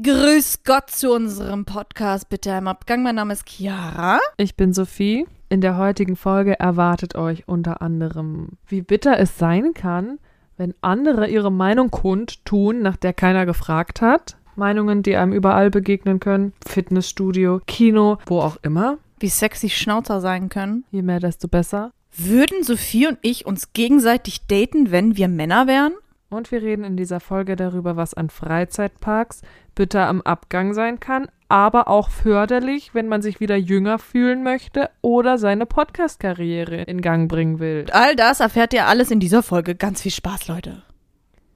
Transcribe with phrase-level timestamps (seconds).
[0.00, 3.02] Grüß Gott zu unserem Podcast Bitte im Abgang.
[3.02, 4.20] Mein Name ist Chiara.
[4.38, 5.26] Ich bin Sophie.
[5.50, 10.18] In der heutigen Folge erwartet euch unter anderem, wie bitter es sein kann,
[10.56, 14.38] wenn andere ihre Meinung kundtun, nach der keiner gefragt hat.
[14.56, 16.54] Meinungen, die einem überall begegnen können.
[16.66, 18.96] Fitnessstudio, Kino, wo auch immer.
[19.20, 20.84] Wie sexy Schnauzer sein können.
[20.90, 21.92] Je mehr, desto besser.
[22.16, 25.92] Würden Sophie und ich uns gegenseitig daten, wenn wir Männer wären?
[26.32, 29.42] Und wir reden in dieser Folge darüber, was an Freizeitparks
[29.74, 34.90] bitter am Abgang sein kann, aber auch förderlich, wenn man sich wieder jünger fühlen möchte
[35.02, 37.86] oder seine Podcast-Karriere in Gang bringen will.
[37.92, 39.74] All das erfährt ihr alles in dieser Folge.
[39.74, 40.82] Ganz viel Spaß, Leute.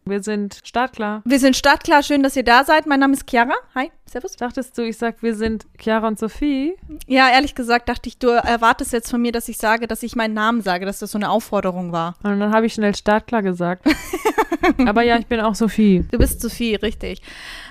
[0.09, 1.21] Wir sind startklar.
[1.25, 2.01] Wir sind startklar.
[2.05, 2.87] Schön, dass ihr da seid.
[2.87, 3.55] Mein Name ist Chiara.
[3.75, 4.37] Hi, servus.
[4.37, 6.77] Dachtest du, ich sag, wir sind Chiara und Sophie?
[7.09, 10.15] Ja, ehrlich gesagt dachte ich, du erwartest jetzt von mir, dass ich sage, dass ich
[10.15, 12.15] meinen Namen sage, dass das so eine Aufforderung war.
[12.23, 13.85] Und dann habe ich schnell startklar gesagt.
[14.87, 16.05] Aber ja, ich bin auch Sophie.
[16.13, 17.21] Du bist Sophie, richtig.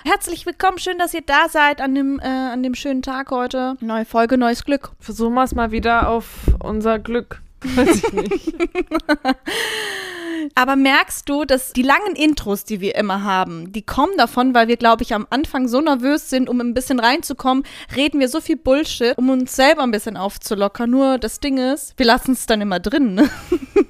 [0.04, 0.76] Herzlich willkommen.
[0.76, 3.78] Schön, dass ihr da seid an dem, äh, an dem schönen Tag heute.
[3.80, 4.90] Neue Folge, neues Glück.
[5.00, 6.28] Versuchen wir es mal wieder auf
[6.62, 7.40] unser Glück.
[7.62, 8.54] Weiß ich nicht.
[10.54, 14.68] Aber merkst du, dass die langen Intros, die wir immer haben, die kommen davon, weil
[14.68, 18.40] wir, glaube ich, am Anfang so nervös sind, um ein bisschen reinzukommen, reden wir so
[18.40, 20.90] viel Bullshit, um uns selber ein bisschen aufzulockern.
[20.90, 23.14] Nur das Ding ist, wir lassen es dann immer drin.
[23.14, 23.28] Ne?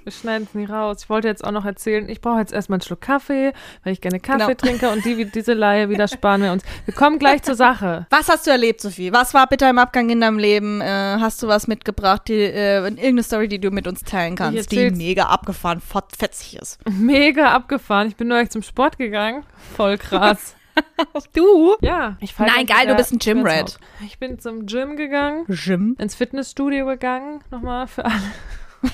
[0.07, 0.99] Wir schneiden es nie raus.
[1.03, 4.01] Ich wollte jetzt auch noch erzählen, ich brauche jetzt erstmal einen Schluck Kaffee, weil ich
[4.01, 4.55] gerne Kaffee Genau.
[4.55, 6.63] trinke und die, diese Laie wieder sparen wir uns.
[6.85, 8.07] Wir kommen gleich zur Sache.
[8.11, 9.13] Was hast du erlebt, Sophie?
[9.13, 10.81] Was war bitte im Abgang in deinem Leben?
[10.81, 10.87] Äh,
[11.19, 14.93] hast du was mitgebracht, die, äh, irgendeine Story, die du mit uns teilen kannst, die
[14.93, 16.79] mega abgefahren, fett- fetzig ist?
[16.89, 18.09] Mega abgefahren.
[18.09, 19.45] Ich bin neulich zum Sport gegangen.
[19.77, 20.55] Voll krass.
[21.33, 21.75] Du?
[21.81, 22.19] Ja.
[22.39, 23.61] Nein, geil, du bist ein Gym-Rat.
[23.61, 23.79] ins Haus.
[24.05, 25.97] Ich bin zum Gym gegangen, Jim.
[25.99, 28.21] ins Fitnessstudio gegangen, nochmal für alle.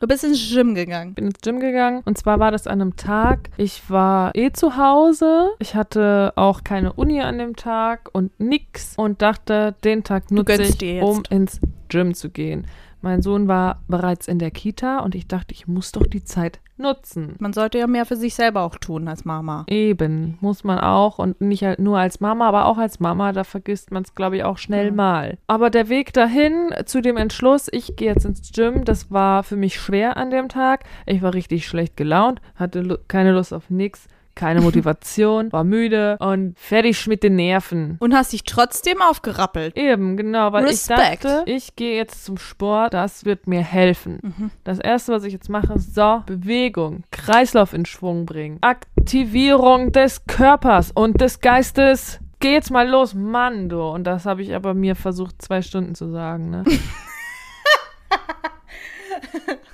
[0.00, 1.14] Du bist ins Gym gegangen.
[1.14, 3.48] bin ins Gym gegangen und zwar war das an einem Tag.
[3.56, 5.50] Ich war eh zu Hause.
[5.60, 10.62] Ich hatte auch keine Uni an dem Tag und nix und dachte, den Tag nutze
[10.64, 12.66] ich, um ins Gym zu gehen.
[13.04, 16.60] Mein Sohn war bereits in der Kita und ich dachte, ich muss doch die Zeit
[16.78, 17.36] nutzen.
[17.38, 19.66] Man sollte ja mehr für sich selber auch tun als Mama.
[19.68, 23.44] Eben, muss man auch und nicht halt nur als Mama, aber auch als Mama, da
[23.44, 24.92] vergisst man es, glaube ich, auch schnell Ja.
[24.92, 25.36] mal.
[25.48, 29.56] Aber der Weg dahin zu dem Entschluss, ich gehe jetzt ins Gym, das war für
[29.56, 30.84] mich schwer an dem Tag.
[31.04, 36.58] Ich war richtig schlecht gelaunt, hatte keine Lust auf nix, keine Motivation, war müde und
[36.58, 37.96] fertig mit den Nerven.
[38.00, 39.76] Und hast dich trotzdem aufgerappelt.
[39.76, 41.00] Eben, genau, weil Respekt.
[41.00, 44.18] ich dachte, ich gehe jetzt zum Sport, das wird mir helfen.
[44.22, 44.50] Mhm.
[44.64, 50.26] Das erste, was ich jetzt mache, ist so, Bewegung, Kreislauf in Schwung bringen, Aktivierung des
[50.26, 52.20] Körpers und des Geistes.
[52.40, 53.80] Geh jetzt mal los, Mann, du.
[53.80, 56.64] Und das habe ich aber mir versucht, zwei Stunden zu sagen, ne?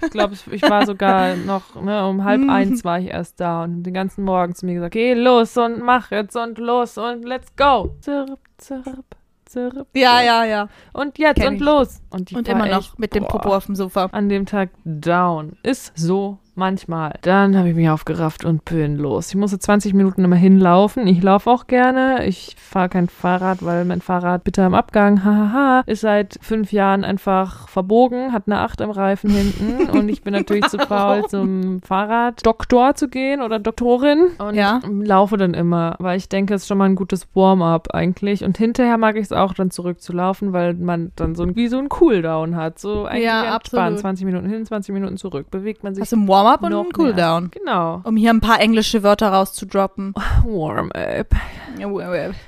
[0.03, 3.83] Ich glaube, ich war sogar noch, ne, um halb eins war ich erst da und
[3.83, 7.55] den ganzen Morgen zu mir gesagt, geh los und mach jetzt und los und let's
[7.57, 7.95] go.
[8.01, 9.87] Zirp, zirp, zirp.
[9.95, 10.69] Ja, ja, ja.
[10.93, 11.61] Und jetzt Kenn und ich.
[11.61, 12.01] los.
[12.11, 14.07] Und, Und immer noch echt, mit dem boah, Popo auf dem Sofa.
[14.13, 15.57] An dem Tag down.
[15.63, 17.15] Ist so manchmal.
[17.23, 19.31] Dann habe ich mich aufgerafft und bin los.
[19.31, 21.07] Ich musste 20 Minuten immer hinlaufen.
[21.09, 22.25] Ich laufe auch gerne.
[22.27, 27.03] Ich fahre kein Fahrrad, weil mein Fahrrad bitter im Abgang, hahaha, ist seit fünf Jahren
[27.03, 31.81] einfach verbogen, hat eine Acht im Reifen hinten und ich bin natürlich zu faul, zum
[31.83, 34.81] Fahrraddoktor zu gehen oder Doktorin und Ja.
[34.87, 38.59] laufe dann immer, weil ich denke, es ist schon mal ein gutes Warm-up eigentlich und
[38.59, 41.89] hinterher mag ich es auch dann zurückzulaufen, weil man dann so ein, wie so ein
[41.89, 43.99] Cooldown hat, so eigentlich Ja, entspannt, absolut.
[44.01, 46.83] 20 Minuten hin, 20 Minuten zurück, bewegt man sich Hast du ein Warm-up und noch
[46.83, 47.51] einen Cooldown?
[47.51, 48.01] Genau.
[48.05, 50.15] Um hier ein paar englische Wörter rauszudroppen.
[50.45, 51.29] Warm-up.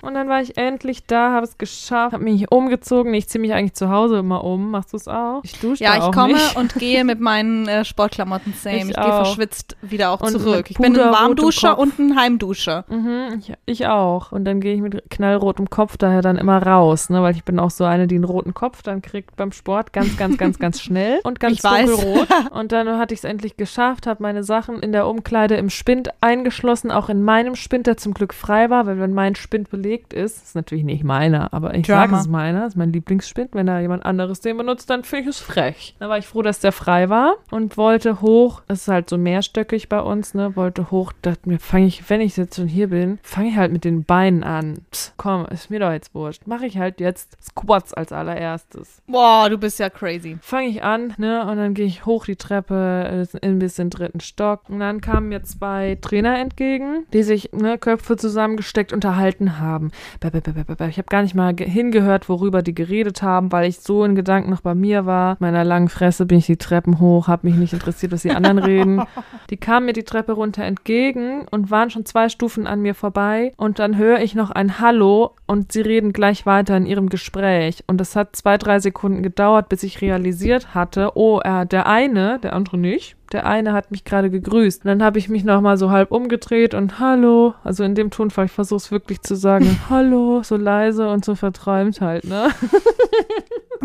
[0.02, 3.14] Und dann war ich endlich da, habe es geschafft, habe mich umgezogen.
[3.14, 4.70] Ich ziehe mich eigentlich zu Hause immer um.
[4.70, 5.40] Machst du es auch?
[5.42, 6.56] Ich dusche Ja, ich auch komme nicht.
[6.56, 8.76] und gehe mit meinen äh, Sportklamotten same.
[8.76, 10.70] Ich Ich, gehe verschwitzt wieder auch Und zurück.
[10.70, 12.84] Ich bin ein Warmduscher und ein Heimduscher.
[12.88, 14.32] Mhm, ich, ich auch.
[14.32, 17.22] Und dann gehe ich mit knallrotem Kopf daher dann immer raus, ne?
[17.22, 20.16] Weil ich bin auch so eine, die einen roten Kopf dann kriegt beim Sport ganz,
[20.16, 22.28] ganz, ganz, ganz schnell und ganz dunkelrot.
[22.52, 26.10] Und dann hatte ich es endlich geschafft, habe meine Sachen in der Umkleide im Spind
[26.20, 30.12] eingeschlossen, auch in meinem Spind, der zum Glück frei war, weil wenn mein Spind belegt
[30.12, 33.50] ist, ist natürlich nicht meiner, aber ich sage, es ist meiner, ist mein Lieblingsspind.
[33.54, 35.94] Wenn da jemand anderes den benutzt, dann finde ich es frech.
[35.98, 38.62] Da war ich froh, dass der frei war und wollte hoch.
[38.68, 40.56] Es ist halt so mehrstöckig bei uns, ne?
[40.56, 43.72] Wollte hoch, dachte mir, fange ich, wenn ich jetzt schon hier bin, fange ich halt
[43.72, 44.78] mit den Beinen an.
[44.90, 46.46] Psst, komm, ist mir doch jetzt wurscht.
[46.46, 49.02] Mache ich halt jetzt Squats als allererstes.
[49.06, 50.38] Boah, du bist ja crazy.
[50.40, 51.46] Fange ich an, ne?
[51.46, 54.62] Und dann gehe ich hoch die Treppe, äh, in, bis in den dritten Stock.
[54.68, 59.90] Und dann kamen mir zwei Trainer entgegen, die sich ne, Köpfe zusammengesteckt unterhalten haben.
[60.22, 64.50] Ich habe gar nicht mal hingehört, worüber die geredet haben, weil ich so in Gedanken
[64.50, 65.36] noch bei mir war.
[65.40, 68.58] Meiner langen Fresse bin ich die Treppen hoch, habe mich nicht interessiert, was die anderen
[68.58, 69.02] reden.
[69.50, 73.52] Die kamen mir die Treppe runter entgegen und waren schon zwei Stufen an mir vorbei.
[73.56, 77.84] Und dann höre ich noch ein Hallo und sie reden gleich weiter in ihrem Gespräch.
[77.86, 82.38] Und es hat zwei, drei Sekunden gedauert, bis ich realisiert hatte, oh, er, der eine,
[82.40, 84.84] der andere nicht, der eine hat mich gerade gegrüßt.
[84.84, 88.46] Und dann habe ich mich nochmal so halb umgedreht und Hallo, also in dem Tonfall,
[88.46, 92.50] ich versuche es wirklich zu sagen, Hallo, so leise und so verträumt halt, ne?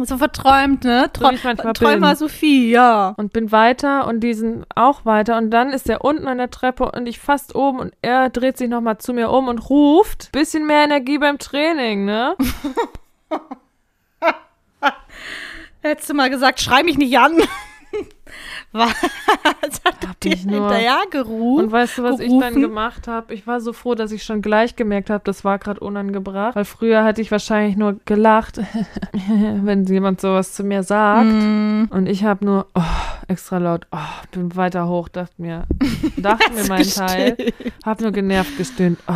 [0.04, 1.10] So verträumt, ne?
[1.18, 2.16] So ich manchmal Träumer.
[2.16, 3.16] Sophie, ja.
[3.18, 5.38] Und bin weiter und die sind auch weiter.
[5.38, 8.60] Und dann ist er unten an der Treppe und ich fast oben und er dreht
[8.60, 12.36] sich nochmal zu mir um und ruft, bisschen mehr Energie beim Training, ne?
[15.82, 17.42] Hättest du mal gesagt, schrei mich nicht an.
[18.74, 21.66] Was hat Hab dir ich nur- hinterher gerufen?
[21.66, 22.42] Und weißt du, was ich gerufen?
[22.54, 23.34] dann gemacht habe?
[23.34, 26.56] Ich war so froh, dass ich schon gleich gemerkt habe, das war gerade unangebracht.
[26.56, 28.60] Weil früher hätte ich wahrscheinlich nur gelacht,
[29.64, 31.26] wenn jemand sowas zu mir sagt.
[31.28, 32.82] Mm, Und ich habe nur oh,
[33.28, 33.98] extra laut, oh,
[34.32, 35.64] bin weiter hoch, dachte mir,
[36.18, 37.74] dachte mir mein Teil, gestillt.
[37.86, 39.14] hab nur genervt gestöhnt, oh,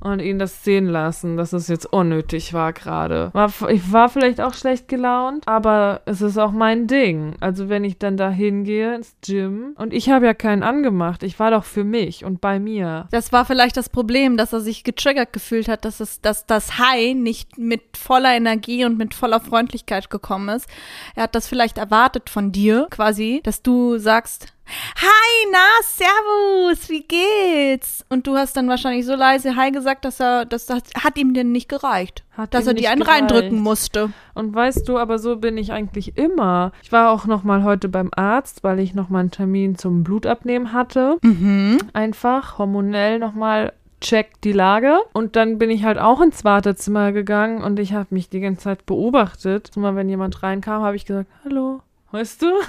[0.00, 3.32] und ihn das sehen lassen, dass es jetzt unnötig war gerade.
[3.68, 7.36] Ich war vielleicht auch schlecht gelaunt, aber es ist auch mein Ding.
[7.40, 11.38] Also wenn ich dann da hingehe ins Gym und ich habe ja keinen angemacht, ich
[11.38, 13.06] war doch für mich und bei mir.
[13.10, 16.78] Das war vielleicht das Problem, dass er sich getriggert gefühlt hat, dass es, dass das
[16.78, 20.68] High nicht mit voller Energie und mit voller Freundlichkeit gekommen ist.
[21.14, 24.46] Er hat das vielleicht erwartet von dir, quasi, dass du sagst,
[24.96, 28.04] Hi, na, servus, wie geht's?
[28.08, 31.34] Und du hast dann wahrscheinlich so leise Hi gesagt, dass er, das, das hat ihm
[31.34, 32.24] denn nicht gereicht.
[32.36, 33.22] Hat dass er dir nicht einen gereicht.
[33.22, 34.10] reindrücken musste.
[34.34, 36.72] Und weißt du, aber so bin ich eigentlich immer.
[36.82, 40.04] Ich war auch noch mal heute beim Arzt, weil ich noch mal einen Termin zum
[40.04, 41.18] Blutabnehmen hatte.
[41.22, 41.78] Mhm.
[41.92, 44.98] einfach hormonell nochmal check die Lage.
[45.12, 48.64] Und dann bin ich halt auch ins Wartezimmer gegangen und ich habe mich die ganze
[48.64, 49.70] Zeit beobachtet.
[49.76, 51.80] Immer wenn jemand reinkam, habe ich gesagt, hallo.
[52.12, 52.46] Weißt du?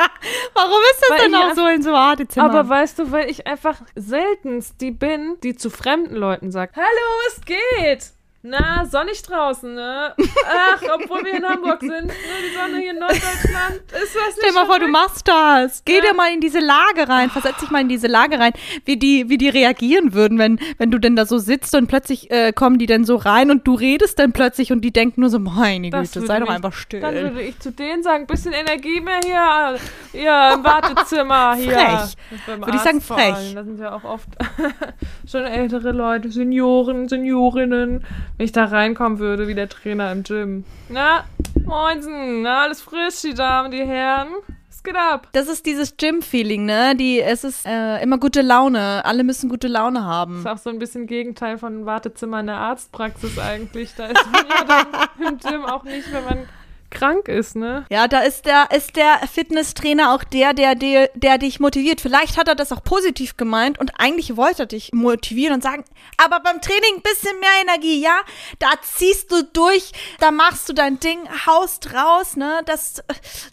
[0.54, 2.46] Warum ist das Weil denn auch so in so Wartezimmer?
[2.46, 6.86] Aber weißt du, weil ich einfach seltenst die bin, die zu fremden Leuten sagt, hallo,
[7.28, 8.12] es geht.
[8.42, 10.14] Na, sonnig draußen, ne?
[10.16, 14.38] Ach, obwohl wir in Hamburg sind, ne, die Sonne hier in Norddeutschland, ist das nicht
[14.38, 15.82] Stell mal vor, du machst das.
[15.84, 16.00] Geh Ja.
[16.00, 17.28] dir mal in diese Lage rein.
[17.28, 18.52] Versetz dich mal in diese Lage rein,
[18.86, 22.30] wie die, wie die reagieren würden, wenn, wenn du denn da so sitzt und plötzlich
[22.30, 25.28] äh, kommen die dann so rein und du redest dann plötzlich und die denken nur
[25.28, 27.00] so, meine Das Güte, sei doch einfach still.
[27.00, 29.78] Dann würde ich zu denen sagen, bisschen Energie mehr hier,
[30.12, 31.72] hier im Wartezimmer hier.
[31.72, 32.16] Frech.
[32.58, 33.52] Würde ich sagen, frech.
[33.54, 34.28] Da sind ja auch oft
[35.30, 38.02] schon ältere Leute, Senioren, Seniorinnen.
[38.40, 40.64] Wenn ich da reinkommen würde, wie der Trainer im Gym.
[40.88, 41.24] Na,
[41.62, 44.28] moinsen, na, alles frisch, die Damen, die Herren.
[44.66, 45.28] Was geht ab?
[45.32, 46.96] das ist dieses Gym-Feeling, ne?
[46.96, 49.04] Die, es ist äh, immer gute Laune.
[49.04, 50.42] Alle müssen gute Laune haben.
[50.42, 53.94] Das ist auch so ein bisschen Gegenteil von Wartezimmer in der Arztpraxis eigentlich.
[53.94, 54.86] Da ist man ja dann
[55.34, 56.48] im Gym auch nicht, wenn man
[56.90, 57.86] krank ist, ne?
[57.90, 62.00] Ja, da ist der, ist der Fitnesstrainer auch der, der, der, der dich motiviert.
[62.00, 65.84] Vielleicht hat er das auch positiv gemeint und eigentlich wollte er dich motivieren und sagen,
[66.16, 68.18] aber beim Training ein bisschen mehr Energie, ja?
[68.58, 72.62] Da ziehst du durch, da machst du dein Ding, haust raus, ne?
[72.66, 73.02] Das,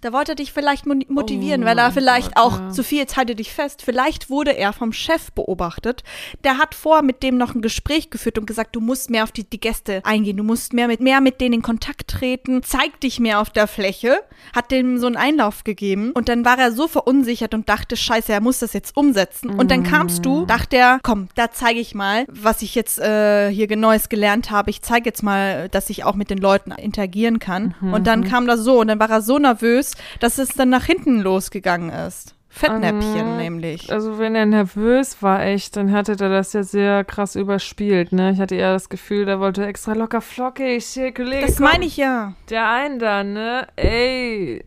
[0.02, 2.72] da wollte er dich vielleicht mo- motivieren, Oh weil er mein vielleicht Gott, auch, ja.
[2.72, 6.04] Sophie, jetzt halte dich fest, vielleicht wurde er vom Chef beobachtet.
[6.44, 9.32] Der hat vor mit dem noch ein Gespräch geführt und gesagt, du musst mehr auf
[9.32, 13.00] die, die Gäste eingehen, du musst mehr mit, mehr mit denen in Kontakt treten, zeig
[13.02, 14.20] dich mehr auf der Fläche,
[14.56, 18.32] hat dem so einen Einlauf gegeben und dann war er so verunsichert und dachte, scheiße,
[18.32, 19.50] er muss das jetzt umsetzen.
[19.50, 23.50] Und dann kamst du, dachte er, komm, da zeige ich mal, was ich jetzt äh,
[23.50, 24.70] hier Neues gelernt habe.
[24.70, 27.76] Ich zeige jetzt mal, dass ich auch mit den Leuten interagieren kann.
[27.82, 30.86] Und dann kam das so und dann war er so nervös, dass es dann nach
[30.86, 32.37] hinten losgegangen ist.
[32.58, 33.38] Fettnäpfchen Mhm.
[33.38, 33.92] nämlich.
[33.92, 38.32] Also wenn er nervös war, echt, dann hatte er das ja sehr krass überspielt, ne?
[38.32, 41.98] Ich hatte eher das Gefühl, der wollte extra locker flockig, hier, Kollege, Das meine ich
[41.98, 42.34] ja.
[42.50, 43.68] Der einen da, ne?
[43.76, 44.64] Ey,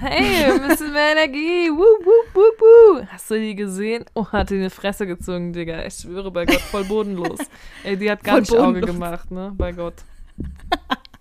[0.00, 2.60] hey, ein bisschen mehr Energie, wup, wup, wup,
[3.00, 3.06] wup.
[3.12, 4.04] Hast du die gesehen?
[4.14, 5.84] Oh, hat die eine Fresse gezogen, Digga.
[5.84, 7.38] Ich schwöre bei Gott, voll bodenlos.
[7.84, 8.90] Ey, die hat gar Voll nicht Auge bodenlos.
[8.94, 9.52] gemacht, ne?
[9.56, 9.94] Bei Gott.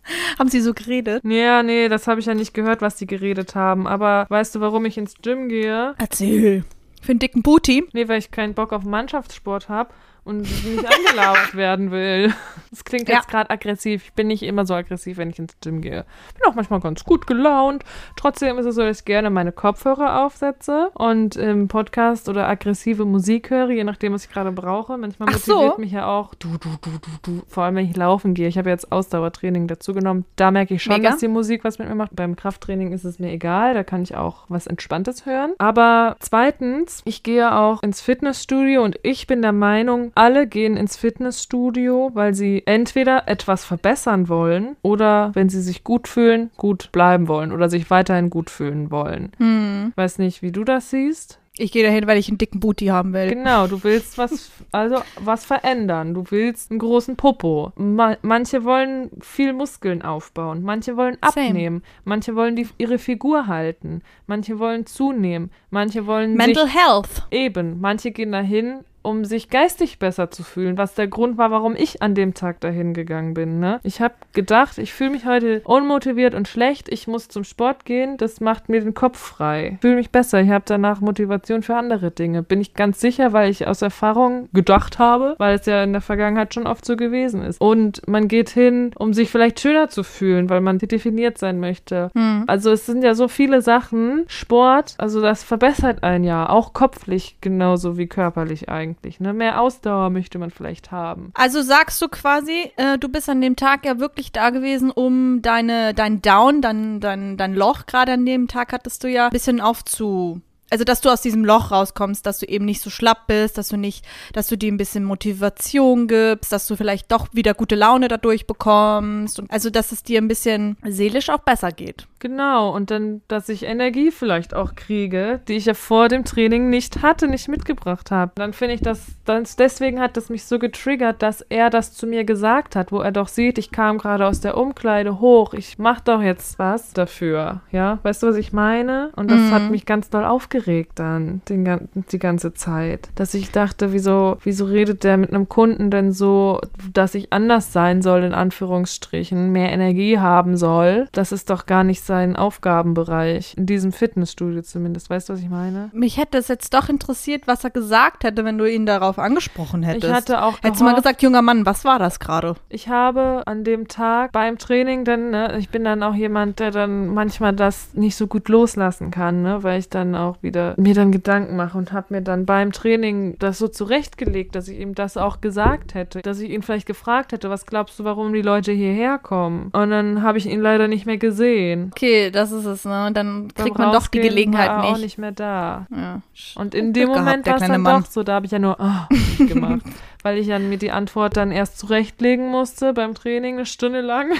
[0.39, 1.23] Haben sie so geredet?
[1.25, 3.87] Ja, nee, das habe ich ja nicht gehört, was die geredet haben.
[3.87, 5.95] Aber weißt du, warum ich ins Gym gehe?
[5.97, 6.63] Erzähl.
[7.01, 7.85] Für einen dicken Booty.
[7.93, 9.93] Nee, weil ich keinen Bock auf Mannschaftssport habe
[10.25, 12.33] und nicht angelauert werden will.
[12.71, 13.15] Das klingt Ja.
[13.17, 14.03] jetzt gerade aggressiv.
[14.05, 16.05] Ich bin nicht immer so aggressiv, wenn ich ins Gym gehe.
[16.39, 17.83] Bin auch manchmal ganz gut gelaunt.
[18.15, 23.05] Trotzdem ist es so, dass ich gerne meine Kopfhörer aufsetze und im Podcast oder aggressive
[23.05, 24.97] Musik höre, je nachdem, was ich gerade brauche.
[24.97, 25.53] Manchmal Ach so.
[25.55, 27.41] motiviert mich ja auch du, du, du, du, du.
[27.47, 28.47] Vor allem, wenn ich laufen gehe.
[28.47, 30.25] Ich habe jetzt Ausdauertraining dazu genommen.
[30.35, 31.09] Da merke ich schon, Mega.
[31.11, 32.15] dass die Musik was mit mir macht.
[32.15, 33.73] Beim Krafttraining ist es mir egal.
[33.73, 35.53] Da kann ich auch was Entspanntes hören.
[35.57, 40.95] Aber zweitens, ich gehe auch ins Fitnessstudio und ich bin der Meinung, alle gehen ins
[40.95, 47.27] Fitnessstudio, weil sie entweder etwas verbessern wollen oder wenn sie sich gut fühlen, gut bleiben
[47.27, 49.31] wollen oder sich weiterhin gut fühlen wollen.
[49.37, 49.93] Hm.
[49.95, 51.39] Weiß nicht, wie du das siehst.
[51.55, 53.29] Ich gehe dahin, weil ich einen dicken Booty haben will.
[53.29, 56.15] Genau, du willst was, also was verändern.
[56.15, 57.71] Du willst einen großen Popo.
[57.75, 60.63] Ma manche wollen viel Muskeln aufbauen.
[60.63, 61.49] Manche wollen Same.
[61.49, 61.83] abnehmen.
[62.05, 64.01] Manche wollen die, ihre Figur halten.
[64.25, 65.51] Manche wollen zunehmen.
[65.69, 67.27] Manche wollen Mental Health.
[67.29, 67.79] eben.
[67.79, 72.01] Manche gehen dahin, um sich geistig besser zu fühlen, was der Grund war, warum ich
[72.01, 73.59] an dem Tag dahin gegangen bin.
[73.59, 73.79] Ne?
[73.83, 76.89] Ich habe gedacht, ich fühle mich heute unmotiviert und schlecht.
[76.89, 78.17] Ich muss zum Sport gehen.
[78.17, 79.77] Das macht mir den Kopf frei.
[79.81, 80.41] Fühle mich besser.
[80.41, 82.43] Ich habe danach Motivation für andere Dinge.
[82.43, 86.01] Bin ich ganz sicher, weil ich aus Erfahrung gedacht habe, weil es ja in der
[86.01, 87.59] Vergangenheit schon oft so gewesen ist.
[87.59, 92.09] Und man geht hin, um sich vielleicht schöner zu fühlen, weil man definiert sein möchte.
[92.15, 92.45] Hm.
[92.47, 94.23] Also es sind ja so viele Sachen.
[94.27, 98.92] Sport, also das verbessert einen ja, auch kopflich genauso wie körperlich eigentlich.
[99.19, 99.33] Ne?
[99.33, 101.31] Mehr Ausdauer möchte man vielleicht haben.
[101.33, 105.41] Also sagst du quasi, äh, du bist an dem Tag ja wirklich da gewesen, um
[105.41, 109.31] deine, dein Down, dein, dein, dein Loch gerade an dem Tag hattest du ja ein
[109.31, 110.41] bisschen aufzu.
[110.73, 113.67] Also, dass du aus diesem Loch rauskommst, dass du eben nicht so schlapp bist, dass
[113.67, 117.75] du nicht, dass du dir ein bisschen Motivation gibst, dass du vielleicht doch wieder gute
[117.75, 119.39] Laune dadurch bekommst.
[119.39, 122.07] Und also, dass es dir ein bisschen seelisch auch besser geht.
[122.23, 126.69] Genau, und dann, dass ich Energie vielleicht auch kriege, die ich ja vor dem Training
[126.69, 128.31] nicht hatte, nicht mitgebracht habe.
[128.35, 132.07] Dann finde ich das, dann, deswegen hat das mich so getriggert, dass er das zu
[132.07, 135.77] mir gesagt hat, wo er doch sieht, ich kam gerade aus der Umkleide hoch, ich
[135.79, 137.99] mach doch jetzt was dafür, ja?
[138.03, 139.11] Weißt du, was ich meine?
[139.17, 143.09] Und das hat mich ganz doll aufgeregt dann, den, die ganze Zeit.
[143.15, 146.61] Dass ich dachte, wieso, wieso redet der mit einem Kunden denn so,
[146.93, 151.09] dass ich anders sein soll, in Anführungsstrichen, mehr Energie haben soll?
[151.11, 153.55] Das ist doch gar nicht sein Aufgabenbereich.
[153.57, 155.09] In diesem Fitnessstudio zumindest.
[155.09, 155.89] Weißt du, was ich meine?
[155.93, 159.81] Mich hätte es jetzt doch interessiert, was er gesagt hätte, wenn du ihn darauf angesprochen
[159.81, 160.05] hättest.
[160.05, 162.53] Ich hatte auch Hättest du mal gesagt, junger Mann, was war das gerade?
[162.69, 166.69] Ich habe an dem Tag beim Training dann, ne, ich bin dann auch jemand, der
[166.69, 170.93] dann manchmal das nicht so gut loslassen kann, ne, weil ich dann auch wieder mir
[170.93, 174.93] dann Gedanken mache und habe mir dann beim Training das so zurechtgelegt, dass ich ihm
[174.93, 178.43] das auch gesagt hätte, dass ich ihn vielleicht gefragt hätte, was glaubst du, warum die
[178.43, 179.71] Leute hierher kommen?
[179.73, 181.89] Und dann habe ich ihn leider nicht mehr gesehen.
[181.91, 183.07] Okay, das ist es, ne?
[183.07, 185.03] Und dann kriegt man doch die Gelegenheit war er auch nicht.
[185.03, 185.87] nicht mehr da.
[185.95, 186.21] Ja.
[186.55, 188.01] Und in dem gehabt, Moment der war es dann Mann.
[188.01, 189.81] doch so, da habe ich ja nur oh, gemacht,
[190.23, 194.31] weil ich dann mir die Antwort dann erst zurechtlegen musste beim Training eine Stunde lang.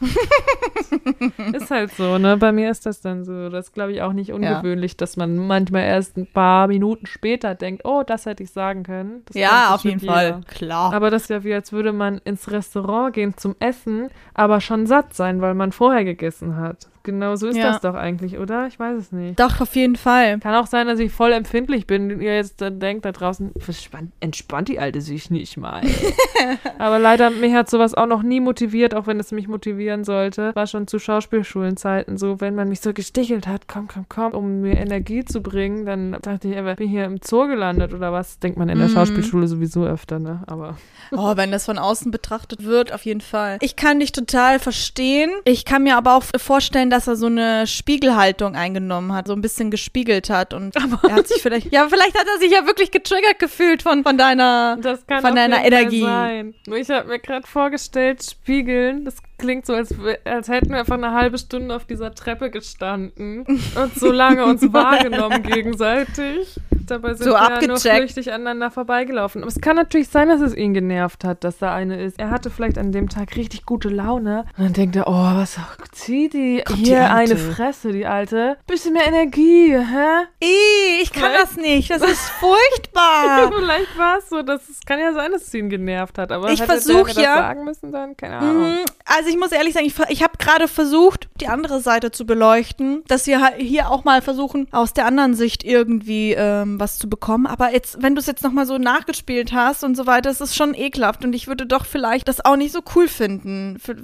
[1.52, 2.36] ist halt so, ne?
[2.36, 3.48] Bei mir ist das dann so.
[3.48, 7.54] Das ist, glaube ich, auch nicht ungewöhnlich, dass man manchmal erst ein paar Minuten später
[7.54, 9.22] denkt, oh, das hätte ich sagen können.
[9.26, 10.26] Das Ja, auf jeden bestimmt Fall.
[10.26, 10.40] jeder.
[10.46, 10.92] Klar.
[10.92, 14.86] Aber das ist ja wie, als würde man ins Restaurant gehen zum Essen, aber schon
[14.86, 16.88] satt sein, weil man vorher gegessen hat.
[17.04, 17.72] Genau so ist Ja.
[17.72, 18.68] das doch eigentlich, oder?
[18.68, 19.40] Ich weiß es nicht.
[19.40, 20.38] Doch, auf jeden Fall.
[20.38, 23.50] Kann auch sein, dass ich voll empfindlich bin und ihr jetzt dann denkt da draußen,
[23.58, 25.82] verspannt, entspannt die Alte sich nicht mal.
[26.78, 30.52] Aber leider, mich hat sowas auch noch nie motiviert, auch wenn es mich motivieren sollte.
[30.54, 34.60] War schon zu Schauspielschulenzeiten so, wenn man mich so gestichelt hat, komm, komm, komm, um
[34.60, 38.38] mir Energie zu bringen, dann dachte ich, aber bin hier im Zoo gelandet oder was?
[38.38, 38.92] Denkt man in der Mhm.
[38.92, 40.42] Schauspielschule sowieso öfter, ne?
[40.46, 40.76] Aber
[41.12, 43.58] Oh, wenn das von außen betrachtet wird, auf jeden Fall.
[43.60, 45.30] Ich kann dich total verstehen.
[45.44, 49.40] Ich kann mir aber auch vorstellen, dass er so eine Spiegelhaltung eingenommen hat, so ein
[49.40, 52.90] bisschen gespiegelt hat und er hat sich vielleicht, ja, vielleicht hat er sich ja wirklich
[52.90, 56.02] getriggert gefühlt von, von deiner, Das kann von deiner Energie.
[56.02, 56.54] sein.
[56.66, 60.94] Nur ich habe mir gerade vorgestellt, spiegeln, das klingt so, als, als hätten wir einfach
[60.96, 66.58] eine halbe Stunde auf dieser Treppe gestanden und so lange uns wahrgenommen gegenseitig.
[66.86, 67.96] Dabei sind So wir ja nur abgecheckt.
[67.96, 69.42] flüchtig aneinander vorbeigelaufen.
[69.42, 72.18] Aber es kann natürlich sein, dass es ihn genervt hat, dass da eine ist.
[72.18, 74.44] Er hatte vielleicht an dem Tag richtig gute Laune.
[74.58, 75.58] Und dann denkt er, oh, was
[75.92, 77.32] zieht die Kommt die hier Alte.
[77.34, 78.56] eine Fresse, die Alte.
[78.66, 80.26] Bisschen mehr Energie, hä?
[80.42, 82.30] Ih, ich kann Vielleicht- das nicht, das ist
[82.72, 83.50] furchtbar.
[83.56, 86.50] Vielleicht war es so, dass es kann ja sein, dass es ihn genervt hat, aber
[86.50, 88.72] Ich hätte versuch der mir ja- das sagen müssen dann, keine Ahnung.
[88.72, 92.24] Mm, Also ich muss ehrlich sagen, ich, ich habe gerade versucht, die andere Seite zu
[92.26, 97.08] beleuchten, dass wir hier auch mal versuchen, aus der anderen Sicht irgendwie ähm, was zu
[97.08, 97.46] bekommen.
[97.46, 100.54] Aber jetzt, wenn du es jetzt nochmal so nachgespielt hast und so weiter, es ist
[100.56, 103.78] schon ekelhaft und ich würde doch vielleicht das auch nicht so cool finden.
[103.78, 103.96] Für,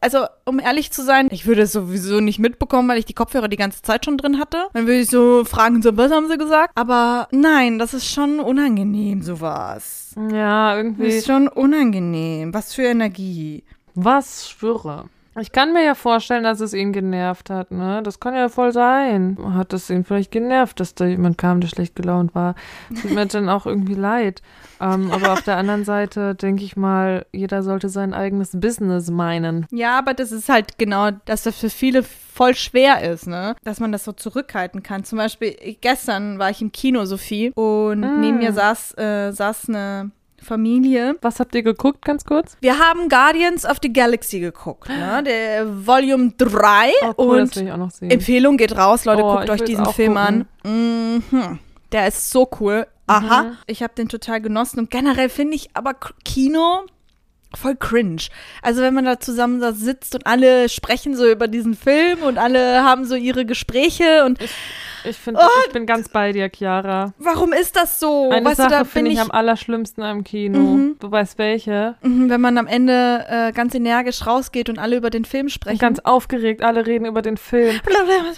[0.00, 3.48] also um ehrlich zu sein, ich würde es sowieso nicht mitbekommen, weil ich die Kopfhörer
[3.48, 4.66] die ganze Zeit schon drin hatte.
[4.74, 6.72] Dann würde ich so fragen, so, was haben sie gesagt?
[6.74, 10.14] Aber nein, das ist schon unangenehm, sowas.
[10.30, 11.06] Ja, Das irgendwie.
[11.08, 12.52] ist schon unangenehm.
[12.52, 13.64] Was für Energie.
[13.94, 15.06] Was schwöre.
[15.40, 18.00] Ich kann mir ja vorstellen, dass es ihn genervt hat, ne?
[18.04, 19.36] Das kann ja voll sein.
[19.54, 22.54] Hat es ihn vielleicht genervt, dass da jemand kam, der schlecht gelaunt war.
[23.02, 24.42] Tut mir dann auch irgendwie leid.
[24.80, 29.66] Ähm, aber auf der anderen Seite denke ich mal, jeder sollte sein eigenes Business meinen.
[29.70, 33.54] Ja, aber das ist halt genau, dass das für viele voll schwer ist, ne?
[33.64, 35.04] Dass man das so zurückhalten kann.
[35.04, 38.20] Zum Beispiel, gestern war ich im Kino, Sophie, und Mm.
[38.20, 40.10] neben mir saß, äh, saß eine
[40.44, 41.16] Familie.
[41.22, 42.56] Was habt ihr geguckt, ganz kurz?
[42.60, 45.22] Wir haben Guardians of the Galaxy geguckt, ne?
[45.26, 48.10] Der Volume 3 Oh, cool, das und will ich auch noch sehen.
[48.10, 50.46] Empfehlung geht raus, Leute, Oh, guckt euch diesen Film an.
[50.64, 51.58] Mhm.
[51.92, 52.86] Der ist so cool.
[53.06, 53.56] Aha, Mhm.
[53.66, 56.86] ich habe den total genossen und generell finde ich aber Kino
[57.54, 58.22] voll cringe.
[58.62, 62.38] Also wenn man da zusammen da sitzt und alle sprechen so über diesen Film und
[62.38, 64.50] alle haben so ihre Gespräche und Ich
[65.12, 67.12] finde, ich bin ganz bei dir, Chiara.
[67.18, 68.30] warum ist das so?
[68.30, 70.58] Eine weißt Sache finde ich ich, am allerschlimmsten am Kino.
[70.58, 70.96] Mhm.
[70.98, 71.96] Du weißt welche.
[72.02, 75.74] Mhm, wenn man am Ende äh, ganz energisch rausgeht und alle über den Film sprechen.
[75.74, 77.80] Und ganz aufgeregt, alle reden über den Film.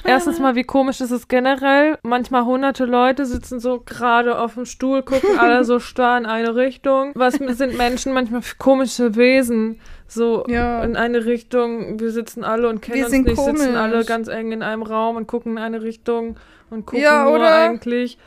[0.04, 1.99] Erstens mal, wie komisch ist es generell?
[2.02, 6.54] Manchmal hunderte Leute sitzen so gerade auf dem Stuhl, gucken alle so starr in eine
[6.54, 7.12] Richtung.
[7.14, 9.80] Was sind Menschen manchmal für komische Wesen?
[10.08, 10.82] So Ja.
[10.84, 13.66] in eine Richtung, wir sitzen alle und kennen Wir uns nicht, sitzen komisch.
[13.76, 16.36] alle ganz eng in einem Raum und gucken in eine Richtung
[16.70, 17.54] und gucken Ja, nur oder?
[17.54, 18.18] eigentlich.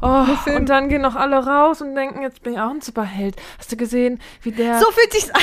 [0.00, 0.24] Oh,
[0.54, 3.34] und dann gehen noch alle raus und denken, jetzt bin ich auch ein Superheld.
[3.58, 5.42] Hast du gesehen, wie der, So fühlt sich's an.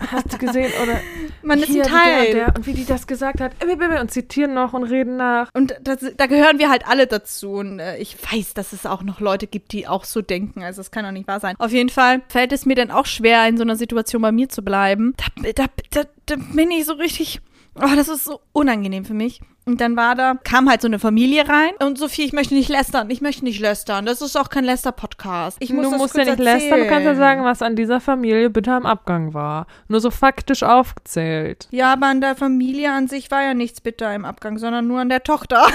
[0.12, 0.98] hast du gesehen, oder
[1.42, 2.32] Man ist hier, ein wie der, Teil.
[2.32, 5.16] der, und wie die das gesagt hat, äh, äh, äh, und zitieren noch und reden
[5.16, 5.50] nach.
[5.52, 7.52] Und das, da gehören wir halt alle dazu.
[7.52, 10.62] Und äh, ich weiß, dass es auch noch Leute gibt, die auch so denken.
[10.62, 11.54] Also das kann doch nicht wahr sein.
[11.58, 14.48] Auf jeden Fall fällt es mir dann auch schwer, in so einer Situation bei mir
[14.48, 15.14] zu bleiben.
[15.42, 17.40] Da, da, da, da bin ich so richtig.
[17.80, 19.40] Oh, das ist so unangenehm für mich.
[19.68, 21.72] Und dann war da, kam halt so eine Familie rein.
[21.80, 23.10] Und Sophie, ich möchte nicht lästern.
[23.10, 24.06] Ich möchte nicht lästern.
[24.06, 25.56] Das ist auch kein Läster-Podcast.
[25.60, 27.16] Ich muss du musst ja nicht lästern, du kannst ja erzählen.
[27.16, 29.66] sagen, was an dieser Familie bitte am Abgang war.
[29.88, 31.66] Nur so faktisch aufgezählt.
[31.72, 35.00] Ja, aber an der Familie an sich war ja nichts bitter im Abgang, sondern nur
[35.00, 35.66] an der Tochter.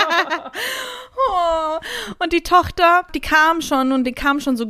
[1.28, 1.78] oh.
[2.18, 4.68] Und die Tochter, die kam schon und die kam schon so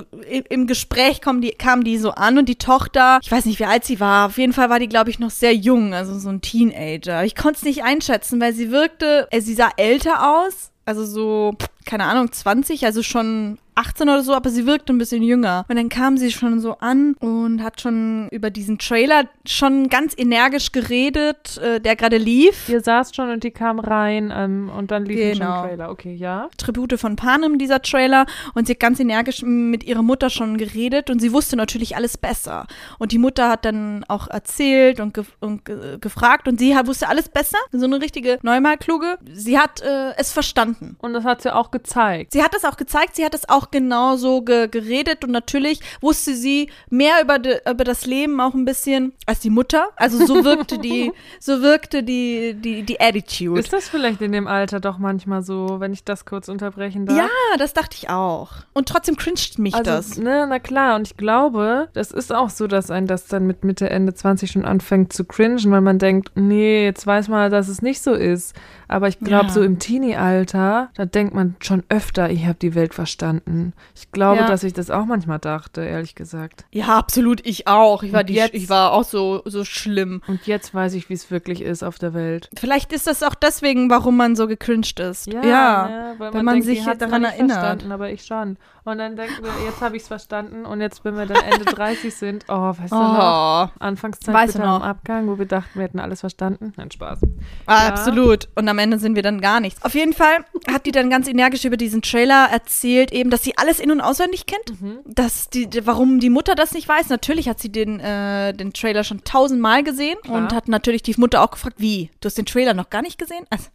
[0.49, 3.65] im Gespräch kam die, kam die so an und die Tochter, ich weiß nicht, wie
[3.65, 6.29] alt sie war, auf jeden Fall war die, glaube ich, noch sehr jung, also so
[6.29, 7.25] ein Teenager.
[7.25, 11.55] Ich konnte es nicht einschätzen, weil sie wirkte, äh, sie sah älter aus, also so,
[11.85, 15.65] keine Ahnung, 20, also schon 18 oder so, aber sie wirkte ein bisschen jünger.
[15.69, 20.15] Und dann kam sie schon so an und hat schon über diesen Trailer schon ganz
[20.17, 22.69] energisch geredet, äh, der gerade lief.
[22.69, 25.63] Ihr saßt schon und die kam rein ähm, und dann lief schon Genau.
[25.63, 25.91] ein Trailer.
[25.91, 26.49] Okay, ja.
[26.59, 28.27] Tribute von Panem, dieser Trailer.
[28.55, 32.19] Und sie hat ganz energisch mit ihrer Mutter schon geredet und sie wusste natürlich alles
[32.19, 32.67] besser.
[32.99, 36.87] Und die Mutter hat dann auch erzählt und, ge und ge gefragt und sie hat,
[36.87, 37.59] wusste alles besser.
[37.73, 39.19] So eine richtige Neumalkluge.
[39.33, 40.97] Sie hat äh, es verstanden.
[41.01, 42.33] Und das hat sie auch gezeigt.
[42.33, 46.35] Sie hat es auch gezeigt, sie hat es auch genauso ge geredet und natürlich wusste
[46.35, 49.89] sie mehr über, de, über das Leben auch ein bisschen als die Mutter.
[49.97, 53.59] Also so wirkte die, so wirkte die, die, die Attitude.
[53.61, 57.17] Ist das vielleicht in dem Alter doch manchmal so, wenn ich das kurz unterbrechen darf?
[57.17, 57.29] ja,
[57.59, 58.51] das dachte ich auch.
[58.73, 60.19] Und trotzdem cringed mich Also, das.
[60.19, 63.65] ne, na klar, und ich glaube, das ist auch so, dass ein das dann mit
[63.65, 67.69] Mitte, Ende 20 schon anfängt zu cringen, weil man denkt, nee, jetzt weiß man, dass
[67.69, 68.55] es nicht so ist.
[68.89, 69.53] Aber ich glaube, Ja.
[69.53, 73.50] so im Teenie-Alter, da denkt man schon öfter, ich habe die Welt verstanden.
[73.95, 74.47] Ich glaube, Ja.
[74.49, 76.65] dass ich das auch manchmal dachte, ehrlich gesagt.
[76.73, 78.03] Ja, absolut, ich auch.
[78.03, 80.23] Ich war, die, jetzt- ich war auch so, so schlimm.
[80.27, 82.49] Und jetzt weiß ich, wie es wirklich ist auf der Welt.
[82.59, 85.27] Vielleicht ist das auch deswegen, warum man so gecringed ist.
[85.27, 85.41] Ja.
[85.89, 87.85] ne, weil wenn man denkt, sich daran noch erinnert.
[87.91, 88.57] Aber ich schon.
[88.85, 90.65] Und dann denken wir, jetzt habe ich es verstanden.
[90.65, 93.69] Und jetzt, wenn wir dann Ende 30 sind, oh, weißt du noch?
[93.69, 94.77] Oh, Anfangszeit Weiß bitte noch.
[94.77, 96.73] am Abgang, wo wir dachten, wir hätten alles verstanden.
[96.77, 97.21] Nein, Spaß.
[97.67, 98.49] Ah, Absolut.
[98.55, 99.85] Und am Ende sind wir dann gar nichts.
[99.85, 103.57] Auf jeden Fall hat die dann ganz energisch über diesen Trailer erzählt, eben, dass sie
[103.59, 104.81] alles in- und auswendig kennt.
[104.81, 104.99] Mhm.
[105.07, 107.09] Dass die, die- warum die Mutter das nicht weiß.
[107.09, 110.39] Natürlich hat sie den, äh, den Trailer schon tausendmal gesehen Klar.
[110.39, 112.11] und hat natürlich die Mutter auch gefragt, wie?
[112.21, 113.45] Du hast den Trailer noch gar nicht gesehen?
[113.51, 113.67] Also,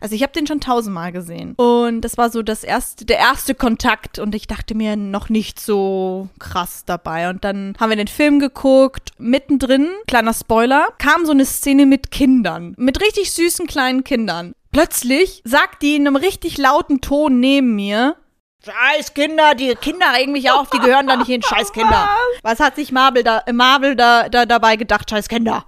[0.00, 1.54] also ich habe den schon tausendmal gesehen.
[1.54, 4.18] Und das war so das erste, der erste Kontakt.
[4.18, 7.30] Und ich dachte mir noch nicht so krass dabei.
[7.30, 9.10] Und dann haben wir den Film geguckt.
[9.18, 12.74] Mittendrin, kleiner Spoiler, kam so eine Szene mit Kindern.
[12.76, 14.52] Mit richtig süßen kleinen Kindern.
[14.72, 18.16] Plötzlich sagt die in einem richtig lauten Ton neben mir,
[18.64, 22.08] Scheiß Kinder, die Kinder regen mich auf, die gehören da nicht hin, scheiß Kinder.
[22.42, 25.66] Was hat sich Marvel da, Marvel da, da dabei gedacht, scheiß Kinder?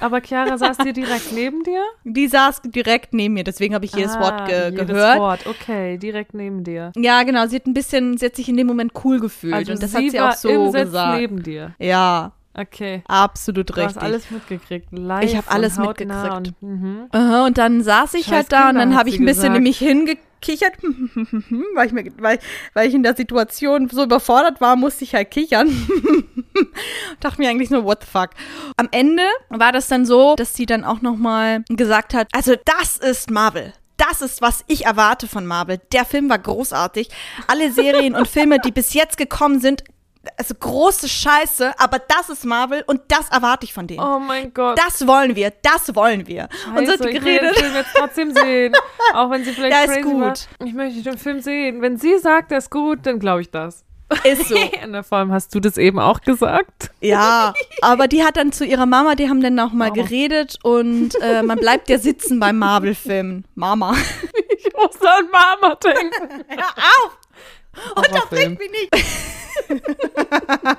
[0.00, 1.82] Aber Chiara saß dir direkt neben dir?
[2.04, 5.18] Die saß direkt neben mir, deswegen habe ich jedes Ah, Wort ge jedes gehört.
[5.18, 6.92] Wort, okay, direkt neben dir.
[6.96, 9.72] Ja, genau, sie hat ein bisschen, sie hat sich in dem Moment cool gefühlt Also
[9.72, 11.20] und das sie hat sie war auch so im Sitz gesagt.
[11.20, 11.74] neben dir.
[11.78, 12.32] Ja.
[12.52, 13.04] Okay.
[13.06, 13.96] Absolut Du richtig.
[13.96, 14.88] hast alles mitgekriegt.
[14.90, 16.34] Live Ich hab alles und mitgekriegt.
[16.34, 17.08] Und, mhm.
[17.46, 19.54] Und dann saß ich Scheiß halt da und Kinder, dann hat habe ich ein bisschen
[19.54, 19.56] gesagt.
[19.58, 19.78] in mich
[20.40, 20.74] hingekichert,
[21.74, 22.38] weil ich, mir, weil,
[22.74, 25.68] weil ich in der Situation so überfordert war, musste ich halt kichern.
[27.20, 28.30] Dachte mir eigentlich nur, what the fuck.
[28.76, 32.96] Am Ende war das dann so, dass sie dann auch nochmal gesagt hat, also das
[32.96, 33.72] ist Marvel.
[33.96, 35.78] Das ist, was ich erwarte von Marvel.
[35.92, 37.10] Der Film war großartig.
[37.48, 39.84] Alle Serien und Filme, die bis jetzt gekommen sind,
[40.36, 44.00] also große Scheiße, aber das ist Marvel und das erwarte ich von denen.
[44.00, 44.78] Oh mein Gott.
[44.78, 46.48] Das wollen wir, das wollen wir.
[46.76, 47.56] und so hat Scheiße, die ich will den geredet.
[47.58, 48.74] Film jetzt trotzdem sehen.
[49.14, 50.20] Auch wenn sie vielleicht ist crazy gut.
[50.22, 50.34] war.
[50.66, 51.82] Ich möchte den Film sehen.
[51.82, 53.84] Wenn sie sagt, der ist gut, dann glaube ich das.
[54.24, 54.56] Ist so.
[54.88, 56.90] Na, vor allem hast du das eben auch gesagt.
[57.00, 59.92] Ja, aber die hat dann zu ihrer Mama, die haben dann noch mal Oh.
[59.92, 63.44] geredet und äh, man bleibt ja sitzen beim Marvel-Film.
[63.54, 63.94] Mama.
[64.62, 66.44] Ich muss an Mama denken.
[66.48, 67.18] Hör auf!
[67.96, 68.58] Horrorfilm.
[68.58, 69.04] mich nicht.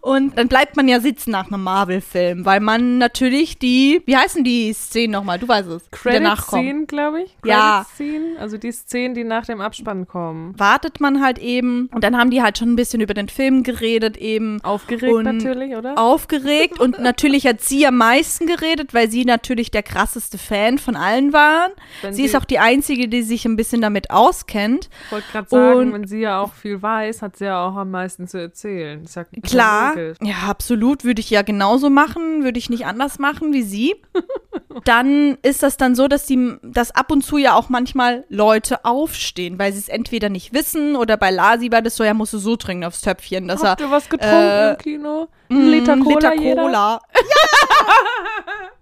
[0.00, 4.44] Und dann bleibt man ja sitzen nach einem Marvel-Film, weil man natürlich die, wie heißen
[4.44, 5.40] die Szenen nochmal?
[5.40, 5.82] Du weißt es.
[5.84, 6.62] die Credit danach kommen.
[6.64, 7.36] Scene, glaube ich.
[7.44, 7.84] Ja.
[7.96, 10.54] Credit Scene, also die Szenen, die nach dem Abspann kommen.
[10.58, 13.64] Wartet man halt eben und dann haben die halt schon ein bisschen über den Film
[13.64, 14.62] geredet eben.
[14.62, 15.98] Aufgeregt Und natürlich, oder?
[15.98, 20.94] aufgeregt und natürlich hat sie am meisten geredet, weil sie natürlich der krasseste Fan von
[20.94, 21.72] allen waren.
[22.02, 24.88] Wenn Sie ist auch die einzige, die sich ein bisschen damit auskennt.
[25.06, 27.74] Ich wollte gerade sagen, Und- wenn sie ja auch viel weiß, hat sie ja auch
[27.74, 29.04] am meisten zu erzählen.
[29.14, 30.18] Ja, ja Klar, logisch.
[30.22, 33.96] ja, absolut, würde ich ja genauso machen, würde ich nicht anders machen wie sie.
[34.84, 38.84] dann ist das dann so, dass die, dass ab und zu ja auch manchmal Leute
[38.84, 42.32] aufstehen, weil sie es entweder nicht wissen oder bei Lasi war das so, ja, musst
[42.32, 45.28] du so trinken aufs Töpfchen, dass Habt er ihr was getrunken äh, im Kino?
[45.48, 46.62] Mm, Ein Liter Cola Liter jeder?
[46.62, 47.00] Cola.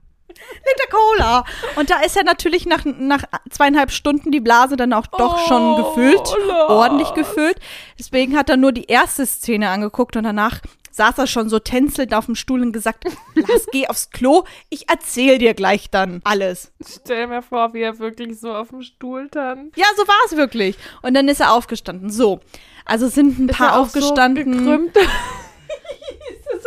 [0.50, 1.44] Liter Cola.
[1.76, 5.48] Und da ist ja natürlich nach, nach zweieinhalb Stunden die Blase dann auch doch Oh,
[5.48, 6.70] schon gefüllt, Lars.
[6.70, 7.58] ordentlich gefüllt.
[7.98, 12.14] Deswegen hat er nur die erste Szene angeguckt und danach saß er schon so tänzelnd
[12.14, 13.04] auf dem Stuhl und gesagt,
[13.34, 16.72] Lars, geh aufs Klo, ich erzähl dir gleich dann alles.
[16.88, 19.76] Stell mir vor, wie er wirklich so auf dem Stuhl tanzt.
[19.76, 20.76] Ja, so war es wirklich.
[21.02, 22.08] Und dann ist er aufgestanden.
[22.08, 22.40] So,
[22.86, 24.54] also sind ein Ist paar aufgestanden.
[24.54, 24.96] So gekrümmt.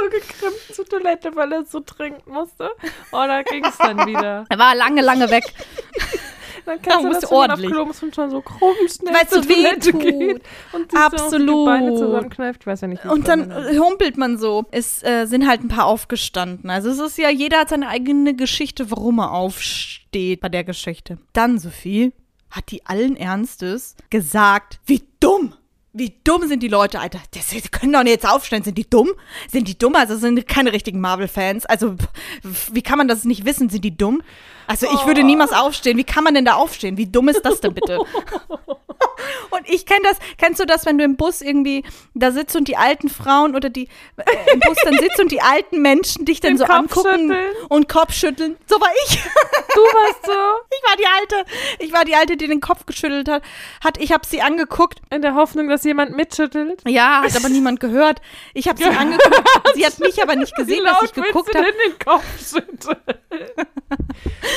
[0.04, 2.70] So gekrümmt zur Toilette, weil er so trinken musste?
[3.12, 4.46] Oh, da ging es dann wieder.
[4.50, 5.44] er war lange, lange weg.
[6.66, 7.72] Dann Ja, kannst du musst das, du wenn man auf ordentlich.
[7.72, 10.42] Klo muss man schon so krumm schnell Weil's zur Toilette geht
[10.74, 11.50] und so Absolut.
[11.50, 12.68] die Beine zusammenkneift.
[12.68, 14.66] Weiß ja nicht, Und dann humpelt man so.
[14.72, 16.70] Es äh, sind halt ein paar aufgestanden.
[16.70, 21.18] Also es ist ja, jeder hat seine eigene Geschichte, warum er aufsteht bei der Geschichte.
[21.34, 22.12] Dann, Sophie,
[22.52, 25.54] hat die allen Ernstes gesagt, wie dumm.
[26.00, 27.20] Wie dumm sind die Leute, Alter.
[27.32, 28.64] Das, die können doch nicht jetzt aufstehen.
[28.64, 29.10] Sind die dumm?
[29.52, 29.96] Sind die dumm?
[29.96, 31.66] Also sind keine richtigen Marvel-Fans.
[31.66, 31.96] Also,
[32.72, 33.70] wie kann man das nicht wissen?
[33.70, 34.24] Sind die dumm?
[34.70, 35.98] Also, ich würde niemals aufstehen.
[35.98, 36.96] Wie kann man denn da aufstehen?
[36.98, 38.00] Wie dumm ist das denn bitte?
[39.50, 42.68] Und ich kenne das, kennst du das, wenn du im Bus irgendwie da sitzt und
[42.68, 46.40] die alten Frauen oder die äh, im Bus dann sitzt und die alten Menschen dich
[46.40, 47.56] dann Den so Kopf angucken schütteln.
[47.70, 48.58] und Kopf schütteln?
[48.68, 49.20] So war ich.
[49.72, 51.52] Du warst so Ich war die alte.
[51.78, 53.44] Ich war die alte, die den Kopf geschüttelt hat.
[53.84, 55.00] hat ich habe sie angeguckt.
[55.12, 56.82] in der Hoffnung, dass jemand mitschüttelt.
[56.88, 58.20] Ja, hat aber niemand gehört.
[58.56, 59.44] Ich habe sie angeguckt.
[59.76, 61.68] Sie hat mich aber nicht gesehen, dass ich geguckt habe.
[61.88, 62.98] den Kopf schütteln?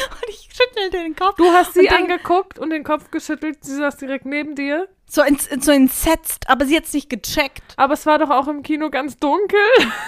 [0.10, 1.36] Und ich schüttelte den Kopf.
[1.36, 3.64] Du hast sie angeguckt und den Kopf geschüttelt.
[3.64, 4.88] Sie saß direkt neben dir.
[5.14, 7.74] So, ents, so entsetzt, aber sie hat es nicht gecheckt.
[7.76, 9.58] Aber es war doch auch im Kino ganz dunkel.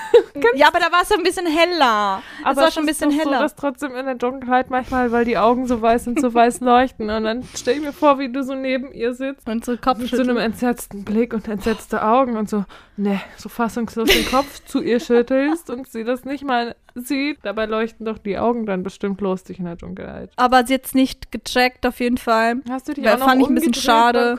[0.56, 2.20] Ja, aber da war es so ein bisschen heller.
[2.40, 3.36] es Aber war es schon ein ist bisschen doch heller.
[3.38, 6.60] So, dass trotzdem in der Dunkelheit manchmal, weil die Augen so weiß sind, so weiß
[6.60, 7.08] leuchten.
[7.08, 9.48] Und dann stell ich mir vor, wie du so neben ihr sitzt.
[9.48, 10.36] und so Mit so einem Kopfschütteln.
[10.38, 12.64] entsetzten Blick und entsetzte Augen und so,
[12.96, 17.38] ne, so fassungslos den Kopf zu ihr schüttelst und sie das nicht mal sieht.
[17.42, 20.30] Dabei leuchten doch die Augen dann bestimmt lustig in der Dunkelheit.
[20.36, 22.56] aber sie hat es nicht gecheckt, auf jeden Fall.
[22.68, 24.36] Hast du dich Ja, auch noch fand ich ein bisschen schade.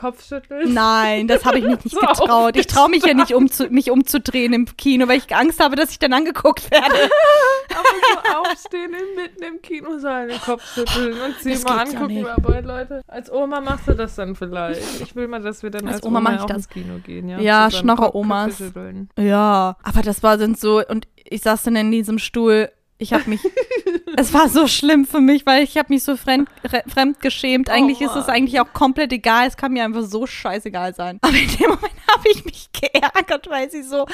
[0.56, 0.74] Kopfschütteln?
[0.74, 2.56] Nein, das habe ich mich nicht So getraut.
[2.56, 5.90] Ich traue mich ja nicht, umzu, mich umzudrehen im Kino, weil ich Angst habe, dass
[5.90, 6.94] ich dann angeguckt werde.
[7.70, 12.26] Aber so aufstehen mitten im Kinosaal den Kopf schütteln und sie Das mal angucken.
[12.26, 14.80] Aber Leute, als Oma machst du das dann vielleicht.
[15.00, 17.28] Ich will mal, dass wir dann Als als, Oma Oma, auch ins Kino gehen.
[17.28, 18.62] Ja, Ja, Schnorrer-Omas.
[19.18, 22.70] Ja, aber das war dann so, und ich saß dann in diesem Stuhl.
[22.98, 23.40] Ich habe mich,
[24.16, 27.68] es war so schlimm für mich, weil ich habe mich so fremd, re- fremd geschämt.
[27.68, 28.36] Eigentlich ist es Mann.
[28.36, 29.46] eigentlich auch komplett egal.
[29.46, 31.18] Es kann mir einfach so scheißegal sein.
[31.20, 34.06] Aber in dem Moment habe ich mich geärgert, weil sie so,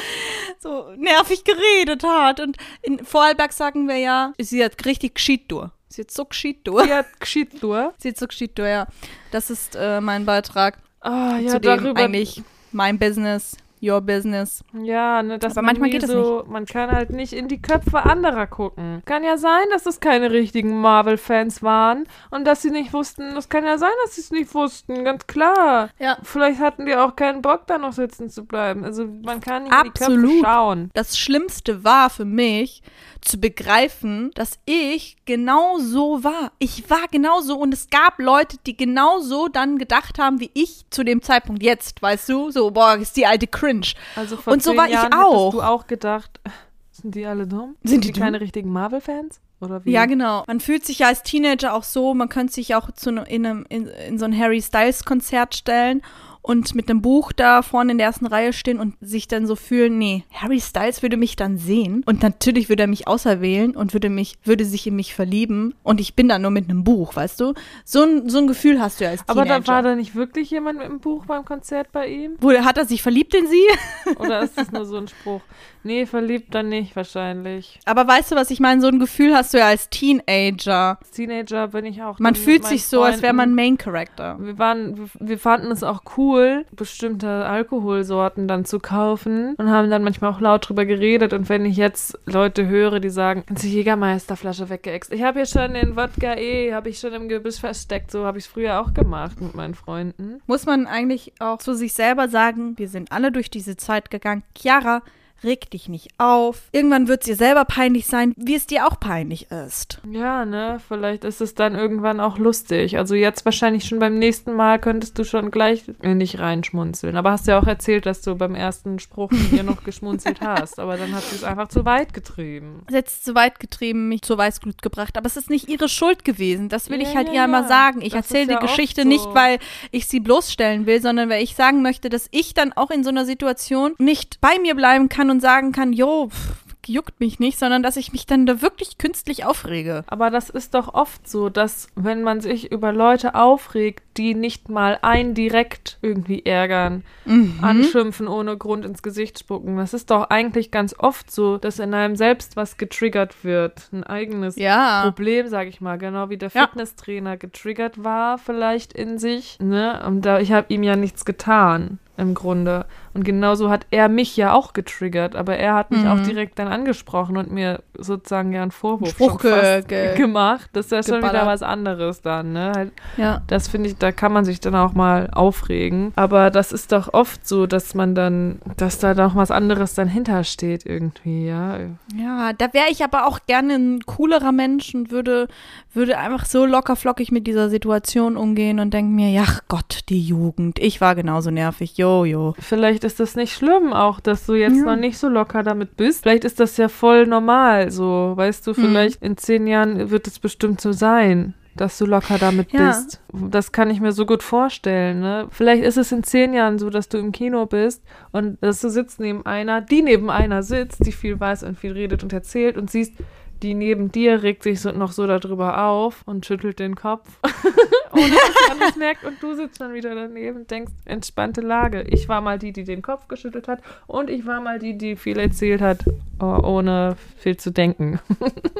[0.59, 2.41] so nervig geredet hat.
[2.41, 5.71] Und in Vorarlberg sagen wir ja, sie hat richtig geschieht durch.
[5.89, 6.85] Sie hat so geschieht durch.
[6.87, 7.93] Sie hat geschieht durch.
[7.99, 8.87] Sie hat so geschieht durch, ja.
[9.31, 12.01] Das ist äh, mein Beitrag Ah, ja, zu dem darüber.
[12.03, 12.43] eigentlich
[12.73, 13.57] mein Business.
[13.83, 14.65] Your business.
[14.83, 17.61] Ja, ne, dass Aber man manchmal geht es so, man kann halt nicht in die
[17.61, 19.03] Köpfe anderer gucken.
[19.05, 23.49] Kann ja sein, dass es keine richtigen Marvel-Fans waren und dass sie nicht wussten, das
[23.49, 25.91] kann ja sein, dass sie es nicht wussten, ganz klar.
[25.99, 26.17] Ja.
[26.23, 28.85] Vielleicht hatten die auch keinen Bock, da noch sitzen zu bleiben.
[28.85, 30.45] Also man kann nicht in die Köpfe Absolut.
[30.45, 30.91] schauen.
[30.95, 32.83] Das Schlimmste war für mich
[33.23, 36.53] zu begreifen, dass ich genau so war.
[36.59, 40.51] Ich war genau so und es gab Leute, die genau so dann gedacht haben, wie
[40.55, 42.51] ich zu dem Zeitpunkt jetzt, weißt du?
[42.51, 43.87] So, boah, ist die alte Cringe.
[44.17, 45.47] Also vor Und so war ich Jahren auch.
[45.47, 46.41] hättest du auch gedacht,
[46.91, 47.77] sind die alle dumm?
[47.83, 48.23] Sind die dumm?
[48.23, 49.41] keine richtigen Marvel-Fans?
[49.61, 49.93] Oder wie?
[49.93, 50.43] Ja, genau.
[50.49, 53.47] Man fühlt sich ja als Teenager auch so, man könnte sich auch zu ne, in,
[53.47, 56.03] einem, in, in so ein Harry Styles Konzert stellen
[56.43, 59.55] und mit einem Buch da vorne in der ersten Reihe stehen und sich dann so
[59.57, 63.93] fühlen, nee, Harry Styles würde mich dann sehen und natürlich würde er mich auserwählen und
[63.93, 67.15] würde mich, würde sich in mich verlieben und ich bin da nur mit einem Buch,
[67.15, 67.55] weißt du?
[67.85, 69.61] So ein, so ein Gefühl hast du ja als Aber Teenager.
[69.61, 72.33] da war da nicht wirklich jemand mit dem Buch beim Konzert bei ihm?
[72.41, 73.63] Wo, hat er sich verliebt in sie?
[74.19, 75.41] Oder ist das nur so ein Spruch?
[75.85, 77.81] Nee, verliebt dann nicht wahrscheinlich.
[77.87, 78.81] Aber weißt du, was ich meine?
[78.81, 80.99] So ein Gefühl hast du ja als Teenager.
[81.01, 82.19] Als Teenager bin ich auch.
[82.21, 84.37] Man fühlt sich so, als wäre man Freunden- Main Character.
[84.41, 86.32] Wir, waren, wir- wir fanden es auch cool,
[86.73, 91.33] bestimmte Alkoholsorten dann zu kaufen und haben dann manchmal auch laut drüber geredet.
[91.33, 95.13] Und wenn ich jetzt Leute höre, die sagen, ganze Jägermeisterflasche weggeext.
[95.13, 98.11] Ich habe hier schon den Wodka E, habe ich schon im Gebüsch versteckt.
[98.11, 100.41] So habe ich es früher auch gemacht mit meinen Freunden.
[100.47, 104.43] muss man eigentlich auch zu sich selber sagen, wir sind alle durch diese Zeit gegangen.
[104.57, 105.03] Chiara,
[105.45, 106.69] reg dich nicht auf.
[106.73, 110.01] Irgendwann wird es dir selber peinlich sein, wie es dir auch peinlich ist.
[110.11, 112.99] Ja, ne, vielleicht ist es dann irgendwann auch lustig.
[112.99, 117.17] Also jetzt wahrscheinlich schon beim nächsten Mal könntest du schon gleich in dich reinschmunzeln.
[117.17, 120.79] Aber hast ja auch erzählt, dass du beim ersten Spruch mit ihr noch geschmunzelt hast.
[120.79, 122.83] Aber dann hat sie es einfach zu weit getrieben.
[122.87, 125.89] Das ist jetzt zu weit getrieben, mich zur Weißglut gebracht, aber es ist nicht ihre
[125.89, 126.69] Schuld gewesen.
[126.69, 127.69] Das will Ja, ich halt ja, ihr mal ja.
[127.69, 128.01] sagen.
[128.03, 129.09] Ich erzähle ja die oft Geschichte so.
[129.09, 129.59] nicht, weil
[129.91, 133.11] ich sie bloßstellen will, sondern weil ich sagen möchte, dass ich dann auch in so
[133.11, 137.61] einer Situation nicht bei mir bleiben kann und sagen kann, jo, pff, juckt mich nicht,
[137.61, 140.03] sondern dass ich mich dann da wirklich künstlich aufrege.
[140.09, 144.69] Aber das ist doch oft so, dass wenn man sich über Leute aufregt, die nicht
[144.69, 147.59] mal einen direkt irgendwie ärgern, Mhm.
[147.63, 149.77] anschimpfen, ohne Grund ins Gesicht spucken.
[149.77, 153.89] Das ist doch eigentlich ganz oft so, dass in einem selbst was getriggert wird.
[153.93, 155.03] Ein eigenes Ja.
[155.05, 156.63] Problem, sag ich mal, genau wie der Ja.
[156.67, 159.57] Fitnesstrainer getriggert war, vielleicht in sich.
[159.61, 160.03] Ne?
[160.05, 162.87] Und da, ich habe ihm ja nichts getan, im Grunde.
[163.15, 166.07] Und genauso hat er mich ja auch getriggert, aber er hat mich Mhm.
[166.09, 170.71] auch direkt dann angesprochen und mir sozusagen ja einen Vorwurf Spruch ge- ge- gemacht.
[170.73, 172.73] Das ist ja schon wieder was anderes dann, ne?
[172.75, 173.43] Halt, Ja.
[173.49, 176.13] das finde ich, da kann man sich dann auch mal aufregen.
[176.17, 180.09] Aber das ist doch oft so, dass man dann, dass da noch was anderes dann
[180.09, 181.77] hintersteht irgendwie, ja.
[182.17, 185.49] Ja, da wäre ich aber auch gerne ein coolerer Mensch und würde,
[185.93, 190.21] würde einfach so locker flockig mit dieser Situation umgehen und denke mir, ja Gott, die
[190.23, 190.79] Jugend.
[190.79, 191.97] Ich war genauso nervig.
[191.99, 192.55] Jo, jo.
[192.59, 194.85] Vielleicht ist das nicht schlimm auch, dass du jetzt Ja.
[194.85, 196.23] noch nicht so locker damit bist.
[196.23, 200.39] Vielleicht ist das ja voll normal, so, weißt du, vielleicht in zehn Jahren wird es
[200.39, 201.55] bestimmt so sein.
[201.75, 202.89] Dass du locker damit Ja.
[202.89, 203.23] bist.
[203.33, 205.21] Das kann ich mir so gut vorstellen.
[205.21, 205.47] Ne?
[205.51, 208.91] Vielleicht ist es in zehn Jahren so, dass du im Kino bist und dass du
[208.91, 212.77] sitzt neben einer, die neben einer sitzt, die viel weiß und viel redet und erzählt
[212.77, 213.15] und siehst,
[213.63, 217.29] die neben dir regt sich so, noch so darüber auf und schüttelt den Kopf,
[218.13, 219.25] ohne dass man es merkt.
[219.25, 222.03] Und du sitzt dann wieder daneben und denkst, entspannte Lage.
[222.03, 225.17] Ich war mal die, die den Kopf geschüttelt hat und ich war mal die, die
[225.17, 226.05] viel erzählt hat,
[226.41, 228.19] oh, ohne viel zu denken.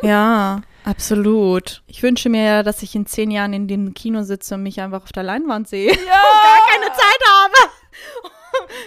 [0.05, 1.85] Ja, absolut.
[1.87, 4.81] Ich wünsche mir ja, dass ich in zehn Jahren in dem Kino sitze und mich
[4.81, 5.93] einfach auf der Leinwand sehe.
[5.93, 5.95] Ja!
[5.97, 7.71] Gar keine Zeit habe,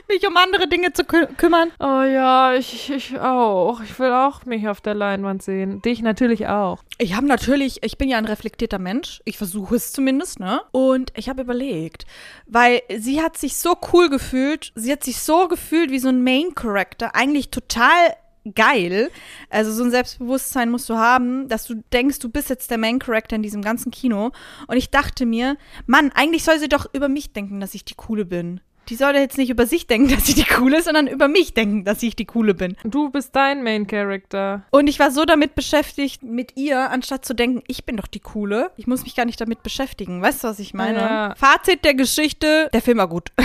[0.07, 1.71] mich um andere Dinge zu kü kümmern.
[1.79, 3.81] Oh ja, ich, ich auch.
[3.81, 5.81] Ich will auch mich auf der Leinwand sehen.
[5.81, 6.83] Dich natürlich auch.
[6.97, 9.21] Ich habe natürlich, ich bin ja ein reflektierter Mensch.
[9.25, 10.61] Ich versuche es zumindest, ne?
[10.71, 12.05] Und ich habe überlegt,
[12.45, 14.71] weil sie hat sich so cool gefühlt.
[14.75, 17.15] Sie hat sich so gefühlt wie so ein Main Character.
[17.15, 18.15] Eigentlich total
[18.53, 19.09] geil.
[19.49, 22.99] Also so ein Selbstbewusstsein musst du haben, dass du denkst, du bist jetzt der Main
[22.99, 24.31] Character in diesem ganzen Kino.
[24.67, 27.95] Und ich dachte mir, Mann, eigentlich soll sie doch über mich denken, dass ich die
[27.95, 28.61] Coole bin.
[28.89, 31.53] Die soll jetzt nicht über sich denken, dass sie die Coole ist, sondern über mich
[31.53, 32.75] denken, dass ich die Coole bin.
[32.83, 34.63] Du bist dein Main Character.
[34.71, 38.19] Und ich war so damit beschäftigt mit ihr, anstatt zu denken, ich bin doch die
[38.19, 38.71] Coole.
[38.77, 40.21] Ich muss mich gar nicht damit beschäftigen.
[40.21, 40.99] Weißt du, was ich meine?
[40.99, 41.33] Ja.
[41.35, 43.31] Fazit der Geschichte, der Film war gut.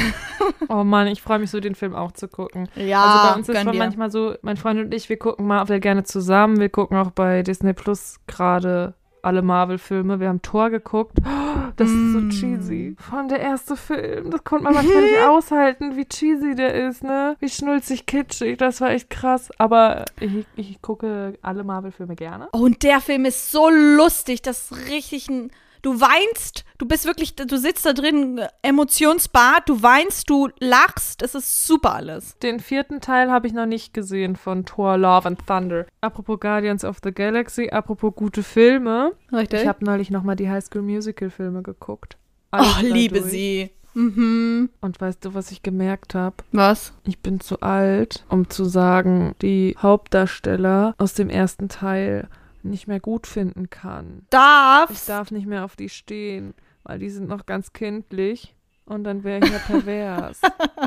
[0.68, 2.68] Oh Mann, ich freue mich so, den Film auch zu gucken.
[2.76, 3.78] Ja, also bei uns ist schon dir.
[3.78, 6.60] manchmal so, mein Freund und ich, wir gucken Marvel gerne zusammen.
[6.60, 10.20] Wir gucken auch bei Disney Plus gerade alle Marvel-Filme.
[10.20, 11.18] Wir haben Tor geguckt.
[11.24, 12.30] Oh, das ist so Mm.
[12.30, 12.96] cheesy.
[13.10, 14.30] Allem der erste Film.
[14.30, 17.36] Das konnte man manchmal nicht aushalten, wie cheesy der ist, ne?
[17.40, 18.58] Wie schnulzig kitschig.
[18.58, 19.50] Das war echt krass.
[19.58, 22.48] Aber ich, ich gucke alle Marvel-Filme gerne.
[22.52, 24.42] Oh, und der Film ist so lustig.
[24.42, 25.50] Das ist richtig ein
[25.82, 31.22] Du weinst, du bist wirklich, du sitzt da drin, äh, Emotionsbad, du weinst, du lachst,
[31.22, 32.36] es ist super alles.
[32.38, 35.86] Den vierten Teil habe ich noch nicht gesehen von Thor Love and Thunder.
[36.00, 39.12] Apropos Guardians of the Galaxy, apropos gute Filme.
[39.32, 39.62] Richtig?
[39.62, 42.16] Ich habe neulich nochmal die High School Musical Filme geguckt.
[42.52, 43.70] oh, Alles liebe sie.
[43.94, 44.70] Mhm.
[44.80, 46.36] Und weißt du, was ich gemerkt habe?
[46.52, 46.92] Was?
[47.04, 52.28] Ich bin zu alt, um zu sagen, die Hauptdarsteller aus dem ersten Teil
[52.64, 54.20] nicht mehr gut finden kann.
[54.22, 55.08] Ich Darfst.
[55.08, 58.54] darf nicht mehr auf die stehen, weil die sind noch ganz kindlich.
[58.86, 60.40] Und dann wäre ich ja pervers,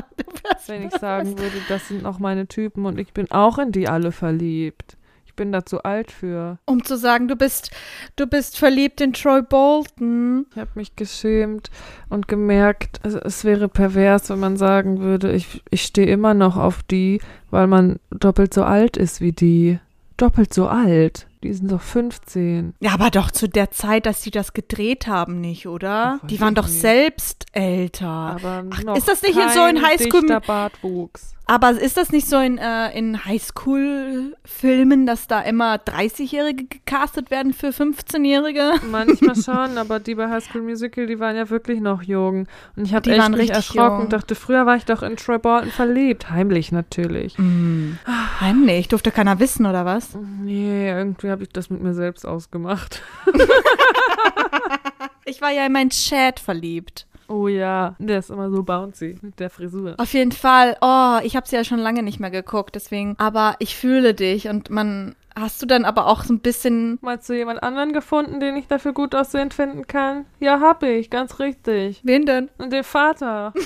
[0.66, 3.88] wenn ich sagen würde, das sind noch meine Typen und ich bin auch in die
[3.88, 4.98] alle verliebt.
[5.24, 6.58] Ich bin da zu alt für.
[6.66, 7.70] Um zu sagen, du bist,
[8.16, 10.46] du bist verliebt in Troy Bolton.
[10.50, 11.70] Ich habe mich geschämt
[12.10, 16.56] und gemerkt, also es wäre pervers, wenn man sagen würde, ich, ich stehe immer noch
[16.56, 19.80] auf die, weil man doppelt so alt ist wie die.
[20.18, 21.26] Doppelt so alt.
[21.44, 22.74] Die sind doch 15.
[22.80, 26.18] Ja, aber doch zu der Zeit, dass sie das gedreht haben, nicht, oder?
[26.22, 26.80] Weiß Die waren doch nicht.
[26.80, 28.08] selbst älter.
[28.08, 31.34] Aber Ach, ist das nicht in so in kein Highschool- Bartwuchs.
[31.46, 37.52] Aber ist das nicht so in, äh, in Highschool-Filmen, dass da immer 30-Jährige gecastet werden
[37.52, 38.74] für 15-Jährige?
[38.90, 42.46] Manchmal schon, aber die bei High School Musical, die waren ja wirklich noch jung.
[42.76, 44.00] Und ich habe echt mich richtig erschrocken jung.
[44.04, 46.30] und dachte, früher war ich doch in Troy Bolton verliebt.
[46.30, 47.38] Heimlich natürlich.
[47.38, 47.98] Mm.
[48.40, 50.16] Heimlich, durfte keiner wissen, oder was?
[50.40, 53.02] Nee, irgendwie habe ich das mit mir selbst ausgemacht.
[55.24, 57.06] Ich war ja in meinen Chat verliebt.
[57.28, 59.94] Oh ja, der ist immer so bouncy mit der Frisur.
[59.98, 60.76] Auf jeden Fall.
[60.80, 63.14] Oh, ich habe sie ja schon lange nicht mehr geguckt, deswegen.
[63.18, 65.14] Aber ich fühle dich und man.
[65.36, 66.98] Hast du dann aber auch so ein bisschen.
[67.00, 70.26] Meinst du jemand anderen gefunden, den ich dafür gut aussehend finden kann?
[70.38, 72.00] Ja, hab ich, ganz richtig.
[72.04, 72.50] Wen denn?
[72.58, 73.52] Und den Vater.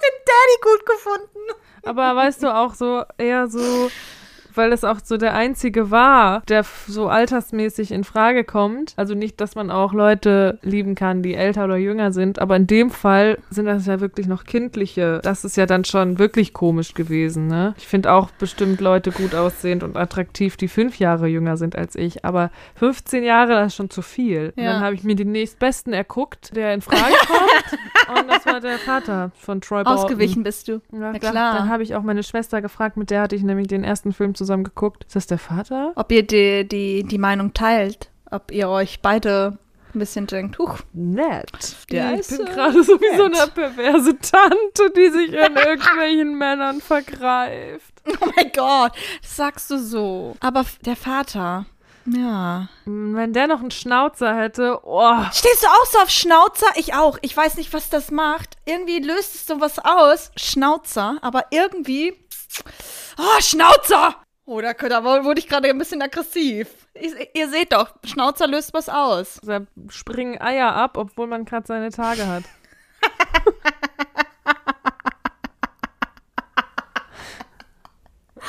[0.00, 1.62] Den Daddy gut gefunden.
[1.82, 3.90] Aber weißt du, auch so eher so,
[4.58, 8.92] weil es auch so der einzige war, der so altersmäßig in Frage kommt.
[8.96, 12.66] Also nicht, dass man auch Leute lieben kann, die älter oder jünger sind, aber in
[12.66, 15.20] dem Fall sind das ja wirklich noch kindliche.
[15.22, 17.74] Das ist ja dann schon wirklich komisch gewesen, ne?
[17.78, 21.94] Ich finde auch bestimmt Leute gut aussehend und attraktiv, die fünf Jahre jünger sind als
[21.94, 24.52] ich, aber 15 Jahre, das ist schon zu viel.
[24.56, 24.72] Ja.
[24.72, 28.18] dann habe ich mir den nächstbesten erguckt, der in Frage kommt.
[28.18, 29.84] und das war der Vater von Troy.
[29.84, 30.72] Ausgewichen bist du.
[30.72, 31.30] Ja, Na klar.
[31.30, 31.58] klar.
[31.58, 34.34] Dann habe ich auch meine Schwester gefragt, mit der hatte ich nämlich den ersten Film
[34.34, 35.04] zusammen geguckt.
[35.04, 35.92] Ist das der Vater?
[35.96, 38.10] Ob ihr die, die, die Meinung teilt.
[38.30, 39.58] Ob ihr euch beide
[39.94, 41.76] ein bisschen denkt, huch, Nett.
[41.90, 46.36] Der ich ist, bin gerade so wie so eine perverse Tante, die sich in irgendwelchen
[46.36, 47.94] Männern vergreift.
[48.20, 50.36] oh mein Gott, das sagst du so.
[50.40, 51.66] Aber der Vater,
[52.06, 52.68] ja.
[52.84, 55.24] Mm, Wenn der noch einen Schnauzer hätte, oh.
[55.32, 56.66] Stehst du auch so auf Schnauzer?
[56.76, 57.18] Ich auch.
[57.22, 58.56] Ich weiß nicht, was das macht.
[58.64, 60.30] Irgendwie löst es sowas aus.
[60.36, 62.14] Schnauzer, aber irgendwie.
[63.18, 64.16] Oh, Schnauzer!
[64.50, 66.68] Oh, da, da wurde ich gerade ein bisschen aggressiv.
[66.94, 69.38] Ich, ihr seht doch, Schnauzer löst was aus.
[69.42, 72.44] Da springen Eier ab, obwohl man gerade seine Tage hat.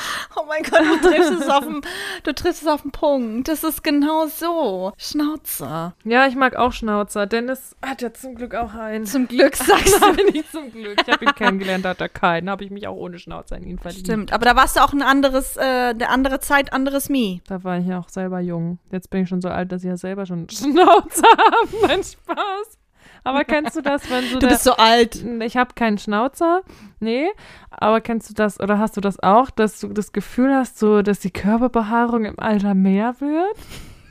[0.36, 1.80] Oh mein Gott, du triffst es auf den,
[2.24, 3.48] du triffst es auf den Punkt.
[3.48, 4.92] Das ist genau so.
[4.96, 5.94] Schnauzer.
[6.04, 7.26] Ja, ich mag auch Schnauzer.
[7.26, 9.06] Dennis hat ja zum Glück auch einen.
[9.06, 10.12] Zum Glück sagst du.
[10.32, 11.00] Nicht zum Glück.
[11.04, 12.48] Ich habe ihn kennengelernt, hat er keinen.
[12.48, 14.06] Habe ich mich auch ohne Schnauzer in ihn verliebt.
[14.06, 17.40] Stimmt, aber da warst du auch ein anderes, äh, eine andere Zeit, anderes Me.
[17.46, 18.78] Da war ich ja auch selber jung.
[18.90, 21.86] Jetzt bin ich schon so alt, dass ich ja selber schon Schnauzer habe.
[21.86, 22.79] Mein Spaß.
[23.24, 25.24] Aber kennst du das, wenn Du der, bist so alt.
[25.42, 26.62] ich habe keinen Schnauzer?
[27.00, 27.28] Nee,
[27.70, 31.02] aber kennst du das oder hast du das auch, dass du das Gefühl hast, so
[31.02, 33.56] dass die Körperbehaarung im Alter mehr wird?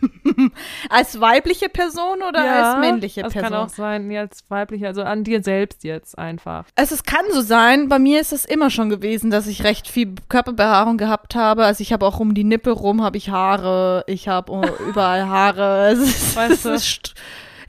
[0.90, 3.52] Als weibliche Person oder als männliche das Person?
[3.52, 6.66] kann auch sein, nee, als weibliche, also an dir selbst jetzt einfach.
[6.76, 9.90] Also es kann so sein, bei mir ist es immer schon gewesen, dass ich recht
[9.90, 11.66] viel Körperbehaarung gehabt habe.
[11.66, 15.90] Also ich habe auch um die Nippel rum habe ich Haare, ich habe überall Haare.
[15.92, 16.70] Es ist, Weißt es du?
[16.72, 17.16] ist,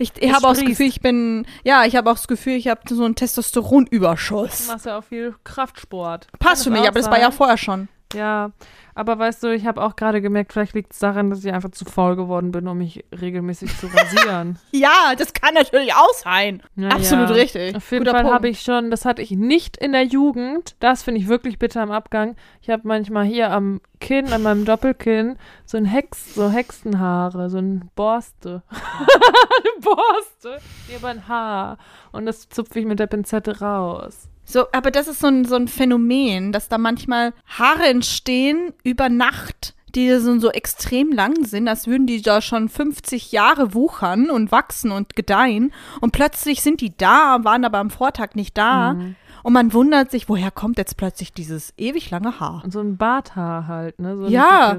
[0.01, 0.65] ich ich habe auch das.
[0.65, 4.67] Gefühl, ich bin, ja, ich habe auch das Gefühl, ich habe so einen Du Testosteronüberschuss.
[4.67, 6.27] machst ja auch viel Kraftsport.
[6.39, 7.89] Passt für mich, aber das war ja vorher schon.
[8.15, 8.51] Ja,
[8.95, 11.71] aber weißt du, ich habe auch gerade gemerkt, vielleicht liegt es daran, dass ich einfach
[11.71, 14.59] zu faul geworden bin, um mich regelmäßig zu rasieren.
[14.73, 16.63] Ja, das kann natürlich auch sein.
[16.77, 17.35] Ja, Absolut ja.
[17.35, 17.77] richtig.
[17.77, 20.75] Auf jeden Guter Fall habe ich schon, das hatte ich nicht in der Jugend.
[20.81, 22.37] Das finde ich wirklich bitter am Abgang.
[22.63, 27.59] Ich habe manchmal hier am Kinn, an meinem Doppelkinn, so ein Hex, so Hexenhaare, so
[27.59, 28.63] ein Borste.
[28.71, 30.59] eine Borste.
[30.89, 31.79] Nee, aber ein Haar.
[32.13, 34.30] Und das zupfe ich mit der Pinzette raus.
[34.51, 39.09] So, aber das ist so ein, so ein Phänomen, dass da manchmal Haare entstehen über
[39.09, 44.29] Nacht, die so, so extrem lang sind, als würden die da schon 50 Jahre wuchern
[44.29, 45.73] und wachsen und gedeihen.
[46.01, 48.97] Und plötzlich sind die da, waren aber am Vortag nicht da.
[49.43, 52.63] Und man wundert sich, woher kommt jetzt plötzlich dieses ewig lange Haar?
[52.65, 54.17] Und so ein Barthaar halt, ne?
[54.17, 54.77] So Ja.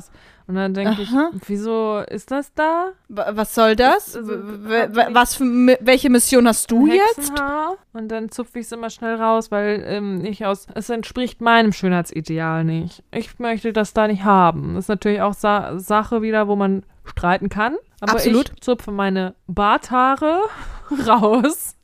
[0.47, 1.09] Und dann denke ich,
[1.47, 2.89] wieso ist das da?
[3.07, 4.17] Wa- Was soll das?
[4.17, 5.45] Also, Was für,
[5.79, 7.31] welche Mission hast du jetzt?
[7.93, 11.71] Und dann zupfe ich es immer schnell raus, weil ähm, ich aus, es entspricht meinem
[11.71, 13.01] Schönheitsideal nicht.
[13.11, 14.75] Ich möchte das da nicht haben.
[14.75, 17.77] Das ist natürlich auch Sa Sache wieder, wo man streiten kann.
[18.01, 18.51] Aber Absolut.
[18.53, 20.41] ich zupfe meine Barthaare
[21.07, 21.75] raus,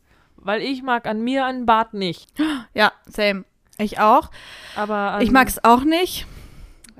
[0.47, 2.27] weil ich mag an mir einen Bart nicht.
[2.73, 3.43] Ja, same.
[3.77, 4.31] Ich auch.
[4.75, 6.25] Aber an, Ich mag es auch nicht.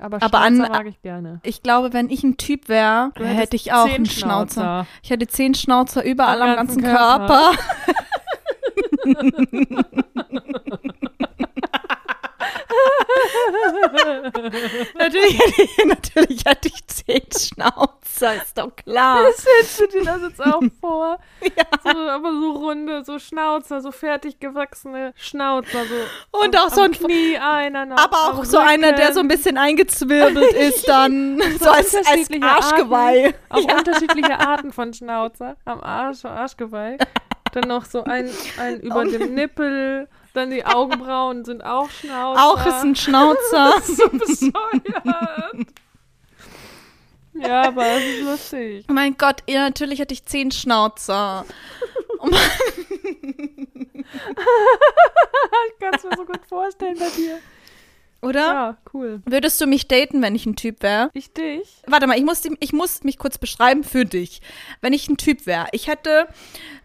[0.00, 1.40] aber, aber an- mag ich gerne.
[1.42, 4.60] Ich glaube, wenn ich ein Typ wäre, hätte ich auch einen Schnauzer.
[4.60, 4.86] Schnauzer.
[5.02, 7.50] Ich hätte zehn Schnauzer überall Am ganzen ganzen Körper.
[14.98, 19.24] natürlich, hätte ich, natürlich hätte ich zehn Schnauzer, ist doch klar.
[19.32, 21.18] Stellst du dir das jetzt auch vor?
[21.84, 25.84] So, aber so runde, so Schnauzer, so fertig gewachsene Schnauzer.
[25.84, 27.98] So Und am, auch so ein Knie einer noch.
[27.98, 32.46] Aber auch so einer, der so ein bisschen eingezwirbelt ist, dann so als, als unterschiedliche
[32.46, 33.26] Arschgeweih.
[33.26, 35.56] Arten, auch unterschiedliche Arten von Schnauzer.
[35.64, 36.98] Am Arsch, Arschgeweih.
[37.52, 40.08] Dann noch so ein, ein über dem Nippel.
[40.34, 42.44] Dann die Augenbrauen sind auch Schnauzer.
[42.44, 43.80] Auch ist ein Schnauzer.
[43.82, 45.66] so bescheuert.
[47.34, 48.84] ja, aber es ist lustig.
[48.88, 51.44] Oh mein Gott, ja, natürlich hätte ich zehn Schnauzer.
[55.70, 57.38] Ich kann es mir so gut vorstellen bei dir.
[58.20, 58.40] Oder?
[58.40, 59.22] Ja, cool.
[59.26, 61.10] Würdest du mich daten, wenn ich ein Typ wäre?
[61.14, 61.68] Ich dich?
[61.86, 64.40] Warte mal, ich muss, ich muss mich kurz beschreiben für dich.
[64.80, 66.26] Wenn ich ein Typ wäre, ich hätte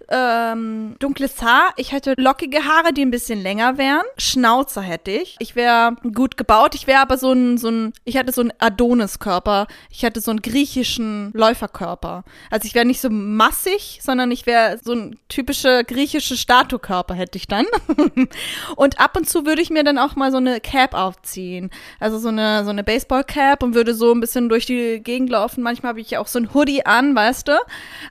[0.10, 5.36] ähm, dunkles Haar, ich hätte lockige Haare, die ein bisschen länger wären, Schnauzer hätte ich.
[5.40, 8.54] Ich wäre gut gebaut, ich wäre aber so ein, so ein, ich hätte so einen
[8.60, 12.24] Adonis-Körper, ich hätte so einen griechischen Läuferkörper.
[12.50, 17.38] Also ich wäre nicht so massig, sondern ich wäre so ein typischer griechischer Statuekörper hätte
[17.38, 17.66] ich dann.
[18.76, 21.70] und ab und zu würde ich mir dann auch mal so eine Cap aufziehen.
[22.00, 25.64] Also so eine, so eine Baseball-Cap und würde so ein bisschen durch die Gegend laufen.
[25.64, 27.54] Manchmal habe ich auch so ein Hoodie an, weißt du?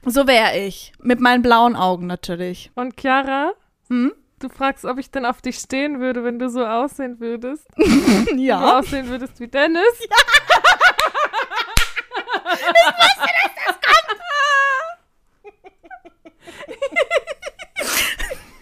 [0.07, 0.93] So wäre ich.
[1.01, 2.71] Mit meinen blauen Augen natürlich.
[2.75, 3.53] Und Chiara?
[3.89, 4.13] Hm?
[4.39, 7.67] Du fragst, ob ich denn auf dich stehen würde, wenn du so aussehen würdest.
[8.37, 8.79] Ja.
[8.79, 9.83] aussehen würdest wie Dennis.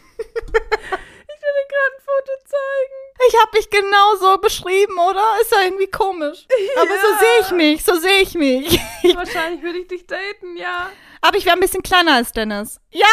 [0.03, 3.29] Ich will dir gerade ein Foto zeigen.
[3.29, 5.25] Ich habe mich genau so beschrieben, oder?
[5.41, 6.47] Ist ja irgendwie komisch.
[6.77, 8.81] Aber so sehe ich mich, so sehe ich mich.
[9.15, 10.91] Wahrscheinlich würde ich dich daten, ja.
[11.23, 12.81] Aber ich wäre ein bisschen kleiner als Dennis.
[12.93, 13.07] Ja.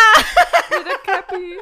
[0.70, 1.58] Mit der Cappy.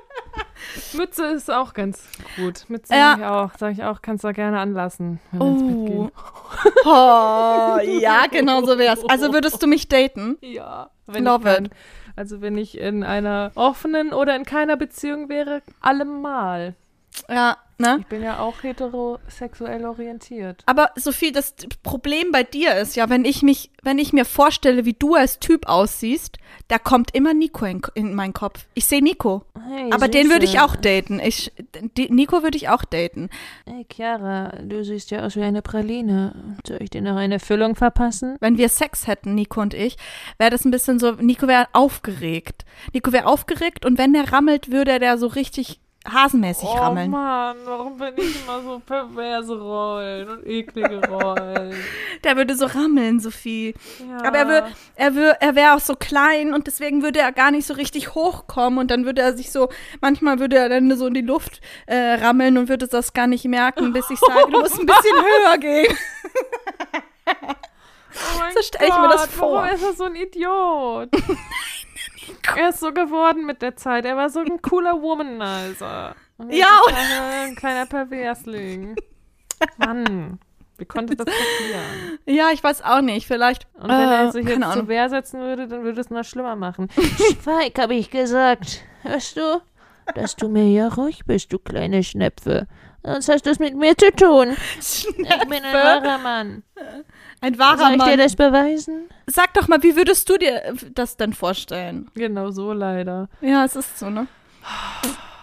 [0.93, 2.03] Mütze ist auch ganz
[2.35, 2.65] gut.
[2.67, 3.11] Mütze Ja.
[3.13, 3.51] sag ich auch.
[3.57, 6.11] Sag ich auch, kannst du gerne anlassen, wenn wir ins Bett gehen.
[6.85, 9.03] Oh, ja, genau so wär's.
[9.09, 10.37] Also würdest du mich daten?
[10.41, 10.89] Ja.
[11.07, 11.65] Wenn Love kann.
[11.65, 11.71] it.
[12.15, 16.75] Also wenn ich in einer offenen oder in keiner Beziehung wäre, allemal.
[17.29, 17.97] Ja, ne?
[17.99, 20.63] Ich bin ja auch heterosexuell orientiert.
[20.65, 24.85] Aber Sophie, das Problem bei dir ist ja, wenn ich mich, wenn ich mir vorstelle,
[24.85, 26.37] wie du als Typ aussiehst,
[26.67, 28.65] da kommt immer Nico in, in meinen Kopf.
[28.73, 29.43] Ich sehe Nico.
[29.67, 30.63] Hey, Aber den würde ich Süße.
[30.63, 31.19] auch daten.
[31.19, 31.51] Ich,
[31.97, 33.29] die, Nico würde ich auch daten.
[33.65, 36.55] Hey, Chiara, du siehst ja aus wie eine Praline.
[36.67, 38.37] Soll ich dir noch eine Füllung verpassen?
[38.39, 39.97] Wenn wir Sex hätten, Nico und ich,
[40.37, 42.65] wäre das ein bisschen so, Nico wäre aufgeregt.
[42.93, 45.79] Nico wäre aufgeregt und wenn der rammelt, würde der so richtig
[46.11, 47.11] hasenmäßig oh rammeln.
[47.11, 51.75] Mann, warum bin ich immer so perverse Rollen und eklige Rollen?
[52.23, 53.73] Der würde so rammeln, Sophie.
[54.07, 54.27] Ja.
[54.27, 57.51] Aber er, wür, er, wür, er wäre auch so klein und deswegen würde er gar
[57.51, 59.69] nicht so richtig hochkommen und dann würde er sich so,
[60.01, 63.45] manchmal würde er dann so in die Luft äh, rammeln und würde das gar nicht
[63.45, 65.97] merken, bis ich sage, du musst ein bisschen höher gehen.
[68.15, 69.63] Oh mein So stell ich mir das vor.
[69.63, 71.09] Warum ist er so ein Idiot?
[72.57, 74.05] er ist so geworden mit der Zeit.
[74.05, 76.15] Er war so ein cooler Womanizer.
[76.37, 78.95] Und jetzt Ja, und- er ein kleiner Perversling.
[79.77, 80.39] Mann,
[80.77, 82.19] wie konnte das passieren?
[82.25, 83.67] Ja, ich weiß auch nicht, vielleicht.
[83.75, 84.87] Und wenn er äh, sich keine jetzt Ahnung.
[84.89, 86.89] Wehr setzen würde, dann würde es noch schlimmer machen.
[87.43, 88.83] Schweig, habe ich gesagt.
[89.03, 89.61] Hörst du?
[90.13, 92.67] Dass du mir ja ruhig bist, du kleine Schnepfe.
[93.03, 94.55] Sonst hast du es mit mir zu tun.
[94.79, 95.07] Ich
[95.47, 96.63] bin ein wahrer Mann.
[97.45, 98.17] Ein Soll wahrer ich dir Mann.
[98.17, 99.01] das beweisen?
[99.27, 100.63] Sag doch mal, wie würdest du dir
[100.95, 102.09] das denn vorstellen?
[102.15, 103.29] Genau so leider.
[103.39, 104.25] Ja, es ist so, ne?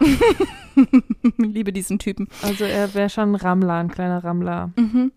[1.39, 2.27] Liebe diesen Typen.
[2.43, 4.73] Also er wäre schon ein Rammler, ein kleiner Rammler.
[4.75, 5.13] Mhm.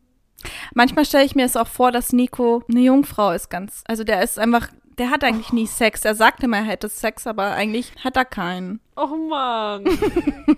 [0.75, 3.83] Manchmal stelle ich mir es auch vor, dass Nico eine Jungfrau ist, ganz.
[3.87, 4.67] Also der ist einfach,
[4.97, 6.05] der hat eigentlich nie Sex.
[6.05, 8.79] Er sagt immer, er hätte Sex, aber eigentlich hat er keinen.
[8.97, 9.83] Oh Mann,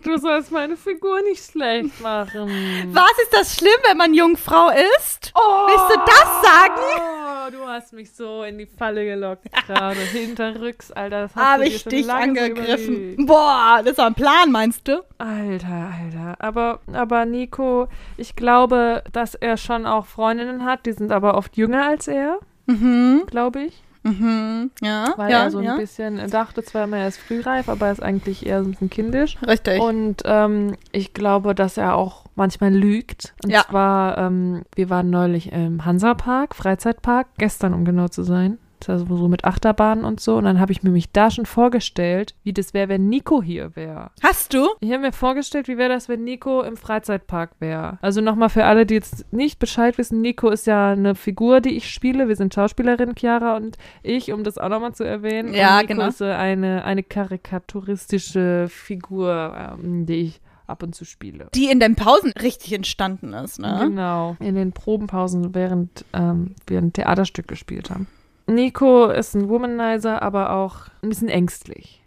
[0.03, 2.47] du sollst meine Figur nicht schlecht machen.
[2.93, 5.31] Was ist das schlimm, wenn man Jungfrau ist?
[5.33, 6.81] Oh, Willst du das sagen?
[6.99, 9.99] Oh, du hast mich so in die Falle gelockt gerade.
[9.99, 11.23] Hinterrücks, Alter.
[11.23, 12.95] Das Habe ich dich angegriffen.
[13.13, 13.25] überlegt.
[13.27, 15.03] Boah, das war ein Plan, meinst du?
[15.17, 16.35] Alter, Alter.
[16.37, 20.85] Aber, aber Nico, ich glaube, dass er schon auch Freundinnen hat.
[20.85, 23.23] Die sind aber oft jünger als er, Mhm.
[23.25, 23.81] glaube ich.
[24.07, 24.71] Mhm.
[24.81, 25.13] Ja.
[25.17, 25.75] Weil ja, er so ein ja.
[25.77, 28.89] bisschen dachte zwar immer, er ist frühreif, aber er ist eigentlich eher so ein bisschen
[28.89, 29.37] kindisch.
[29.45, 29.79] Richtig.
[29.81, 33.33] Und ähm, ich glaube, dass er auch manchmal lügt.
[33.43, 33.63] Und Ja.
[33.67, 38.57] zwar, ähm, wir waren neulich im Hansapark, Freizeitpark, gestern um genau zu sein.
[38.87, 40.37] Also so mit Achterbahnen und so.
[40.37, 43.75] Und dann habe ich mir mich da schon vorgestellt, wie das wäre, wenn Nico hier
[43.75, 44.11] wäre.
[44.21, 44.67] Hast du?
[44.79, 47.97] Ich habe mir vorgestellt, wie wäre das, wenn Nico im Freizeitpark wäre.
[48.01, 51.75] Also nochmal für alle, die jetzt nicht Bescheid wissen, Nico ist ja eine Figur, die
[51.75, 52.27] ich spiele.
[52.27, 55.53] Wir sind Schauspielerin, Chiara und ich, um das auch nochmal zu erwähnen.
[55.53, 56.07] Ja, Nico genau.
[56.07, 61.47] ist eine, eine karikaturistische Figur, ähm, die ich ab und zu spiele.
[61.55, 63.79] Die in den Pausen richtig entstanden ist, ne?
[63.81, 64.35] Genau.
[64.39, 68.07] In den Probenpausen, während ähm, wir ein Theaterstück gespielt haben.
[68.47, 72.01] Nico ist ein Womanizer, aber auch ein bisschen ängstlich.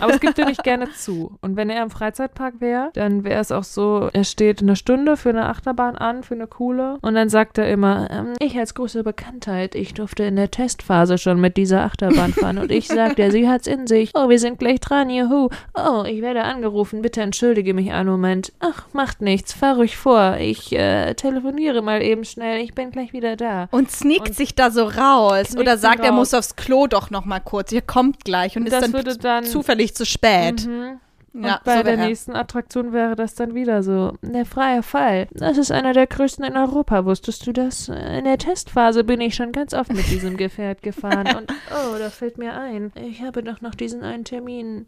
[0.00, 1.36] Aber es gibt er nicht gerne zu.
[1.40, 5.16] Und wenn er im Freizeitpark wäre, dann wäre es auch so, er steht eine Stunde
[5.16, 6.98] für eine Achterbahn an, für eine coole.
[7.02, 11.18] Und dann sagt er immer, ähm, ich als große Bekanntheit, ich durfte in der Testphase
[11.18, 12.58] schon mit dieser Achterbahn fahren.
[12.58, 14.10] Und ich sagte, sie hat's in sich.
[14.14, 15.48] Oh, wir sind gleich dran, juhu.
[15.74, 18.52] Oh, ich werde angerufen, bitte entschuldige mich einen Moment.
[18.60, 20.36] Ach, macht nichts, fahr ruhig vor.
[20.38, 23.68] Ich äh, telefoniere mal eben schnell, ich bin gleich wieder da.
[23.70, 25.56] Und sneakt Und sich da so raus.
[25.56, 26.18] Oder sagt, so er raus.
[26.18, 27.72] muss aufs Klo doch noch mal kurz.
[27.72, 30.66] Ihr kommt gleich und Und ist das dann, dann- zufällig zu spät.
[30.66, 30.98] Mhm.
[31.34, 32.06] Ja, und bei so der er.
[32.06, 34.12] nächsten Attraktion wäre das dann wieder so.
[34.20, 35.28] Der freie Fall.
[35.32, 37.06] Das ist einer der größten in Europa.
[37.06, 37.88] Wusstest du das?
[37.88, 41.26] In der Testphase bin ich schon ganz oft mit diesem Gefährt gefahren.
[41.38, 42.92] Und oh, da fällt mir ein.
[42.96, 44.84] Ich habe doch noch diesen einen Termin.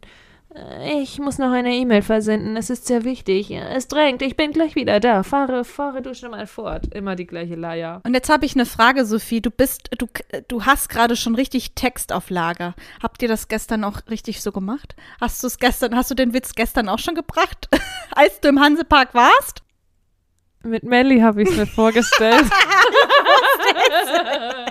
[0.55, 2.57] Äh, Ich muss noch eine E-Mail versenden.
[2.57, 3.51] Es ist sehr wichtig.
[3.51, 4.21] Es drängt.
[4.21, 5.23] Ich bin gleich wieder da.
[5.23, 6.93] Fahre, fahre du schon mal fort.
[6.93, 8.01] Immer die gleiche Leier.
[8.05, 9.41] Und jetzt habe ich eine Frage, Sophie.
[9.41, 10.07] Du bist, du,
[10.47, 12.73] du hast gerade schon richtig Text auf Lager.
[13.01, 14.95] Habt ihr das gestern auch richtig so gemacht?
[15.21, 17.69] Hast du es gestern, hast du den Witz gestern auch schon gebracht,
[18.15, 19.61] als du im Hansepark warst?
[20.63, 22.45] Mit Melly habe ich es mir vorgestellt.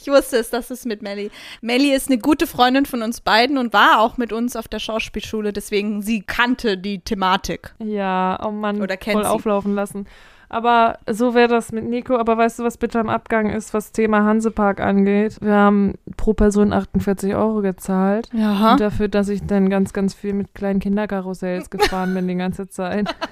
[0.00, 1.30] Ich wusste es, das ist mit Melly.
[1.60, 4.78] Melly ist eine gute Freundin von uns beiden und war auch mit uns auf der
[4.78, 7.74] Schauspielschule, deswegen sie kannte die Thematik.
[7.78, 9.30] Ja, oh Mann, Oder kennt voll sie.
[9.30, 10.06] auflaufen lassen.
[10.50, 12.16] Aber so wäre das mit Nico.
[12.16, 15.38] Aber weißt du, was bitte am Abgang ist, was Thema Hansepark angeht?
[15.40, 18.28] Wir haben pro Person 48 Euro gezahlt.
[18.32, 18.72] Ja.
[18.72, 22.68] Und dafür, dass ich dann ganz, ganz viel mit kleinen Kinderkarussells gefahren bin die ganze
[22.68, 23.14] Zeit.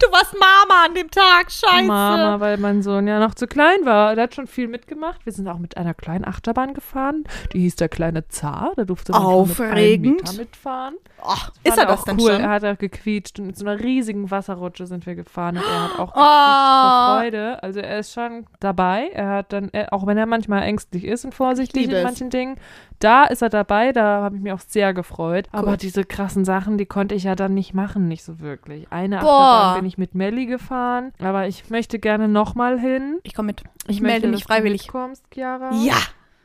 [0.00, 1.86] Du warst Mama an dem Tag, scheiße.
[1.86, 4.14] Mama, weil mein Sohn ja noch zu klein war.
[4.14, 5.24] Der hat schon viel mitgemacht.
[5.26, 7.24] Wir sind auch mit einer kleinen Achterbahn gefahren.
[7.52, 8.72] Die hieß der kleine Zar.
[8.76, 10.16] Da durfte man mit Aufregend.
[10.22, 10.94] Meter mitfahren.
[11.22, 12.32] Oh, ist er das auch denn cool.
[12.32, 12.40] schon?
[12.40, 15.84] Er hat auch gequietscht und mit so einer riesigen Wasserrutsche sind wir gefahren und er
[15.84, 16.20] hat auch Oh.
[16.20, 17.62] gequietscht vor Freude.
[17.62, 19.10] Also er ist schon dabei.
[19.12, 22.56] Er hat dann, er, auch wenn er manchmal ängstlich ist und vorsichtig in manchen Dingen,
[22.98, 23.92] da ist er dabei.
[23.92, 25.48] Da habe ich mich auch sehr gefreut.
[25.52, 25.82] Aber Gut.
[25.82, 28.86] diese krassen Sachen, die konnte ich ja dann nicht machen, nicht so wirklich.
[28.90, 29.28] Eine Boah.
[29.30, 33.18] Achterbahn bin ich mit Melli gefahren, aber ich möchte gerne nochmal hin.
[33.22, 33.62] Ich komme mit.
[33.86, 34.82] Ich Ich melde möchte, mich dass du freiwillig.
[34.82, 35.70] mitkommst, Chiara.
[35.74, 35.94] Ja.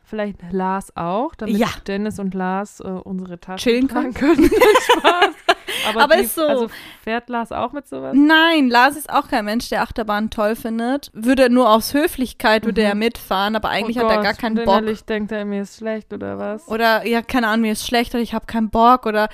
[0.04, 1.70] Vielleicht Lars auch, damit Ja.
[1.88, 3.58] Dennis und Lars äh, unsere Taschen
[3.88, 4.14] Chillen können.
[4.92, 5.34] Spaß.
[5.90, 6.46] Aber, Aber die, ist so.
[6.46, 6.68] Also
[7.04, 8.14] fährt Lars auch mit sowas?
[8.16, 11.10] Nein, Lars ist auch kein Mensch, der Achterbahn toll findet.
[11.14, 12.88] Würde nur aus Höflichkeit würde Mhm.
[12.88, 14.66] er mitfahren, aber eigentlich oh hat er Gott, gar keinen Bock.
[14.80, 16.68] innerlich denkt er, mir ist schlecht oder was?
[16.68, 19.30] Oder ja, keine Ahnung, mir ist schlecht oder ich habe keinen Bock oder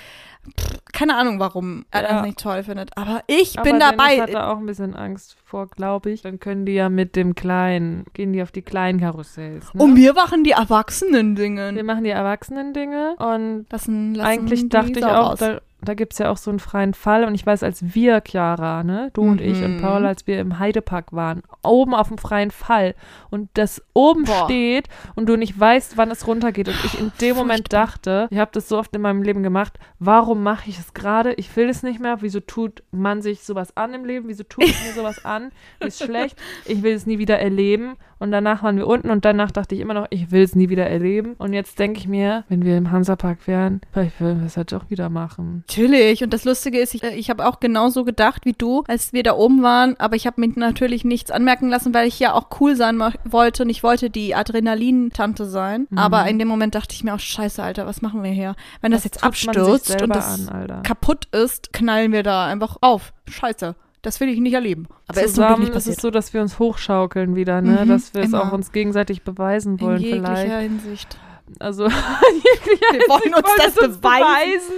[0.60, 2.14] pff, keine Ahnung, warum er Ja.
[2.14, 2.96] das nicht toll findet.
[2.98, 4.22] Aber ich Aber bin Dennis dabei.
[4.22, 6.22] hat da auch ein bisschen Angst vor, glaube ich.
[6.22, 9.74] Dann können die ja mit dem Kleinen, gehen die auf die kleinen Karussells.
[9.74, 9.84] Ne?
[9.84, 11.76] Und wir machen die Erwachsenen-Dingen.
[11.76, 16.20] wir machen die Erwachsenen-Dinge und Lassen, lassen eigentlich dachte ich auch, da, da gibt es
[16.20, 17.24] ja auch so einen freien Fall.
[17.24, 19.82] Und ich weiß, als wir, Chiara, ne, du und ich und Mhm.
[19.82, 22.96] Paul, als wir im Heidepark waren, oben auf dem freien Fall
[23.30, 24.46] und das oben Boah.
[24.46, 26.68] steht und du nicht weißt, wann es runtergeht.
[26.68, 27.86] Und ich in dem Moment Furchtbar.
[27.86, 31.34] dachte, ich habe das so oft in meinem Leben gemacht, warum mache ich es gerade?
[31.34, 32.18] Ich will es nicht mehr.
[32.22, 34.28] Wieso tut man sich sowas an im Leben?
[34.28, 35.52] Wieso tut ich mir sowas an?
[35.80, 36.38] Ist schlecht.
[36.66, 37.96] Ich will es nie wieder erleben.
[38.20, 40.70] Und danach waren wir unten und danach dachte ich immer noch, ich will es nie
[40.70, 41.36] wieder erleben.
[41.38, 44.74] Und jetzt denke ich mir, wenn wir im Hansapark wären, vielleicht würden wir es halt
[44.74, 45.64] auch wieder machen.
[45.78, 46.24] Natürlich.
[46.24, 49.24] Und das Lustige ist, ich, äh, ich habe auch genauso gedacht wie du, als wir
[49.24, 49.96] da oben waren.
[50.00, 53.64] Aber ich habe mir natürlich nichts anmerken lassen, weil ich ja auch cool sein wollte.
[53.64, 55.88] Und ich wollte die Adrenalin-Tante sein.
[55.90, 55.98] Mhm.
[55.98, 58.56] Aber in dem Moment dachte ich mir auch, scheiße, Alter, was machen wir hier?
[58.82, 62.78] Wenn das, jetzt man sich abstürzt und das an, kaputt ist, knallen wir da einfach
[62.82, 63.14] auf.
[63.30, 63.76] Scheiße.
[64.02, 64.88] Das will ich nicht erleben.
[65.08, 67.84] Aber ist Zusammen nicht ist es so, dass wir uns hochschaukeln wieder, ne?
[67.84, 68.44] Mhm, dass wir es immer.
[68.44, 70.62] auch uns gegenseitig beweisen In wollen jeglicher vielleicht.
[70.62, 71.18] Hinsicht.
[71.60, 74.74] Also Wir wollen uns das beweisen.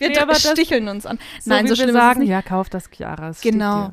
[0.00, 1.18] Wir Nee, sticheln uns an.
[1.40, 2.28] So Nein, so wir schlimm sagen, ist es nicht.
[2.30, 3.32] ja, kauf das Chiara.
[3.42, 3.92] Genau.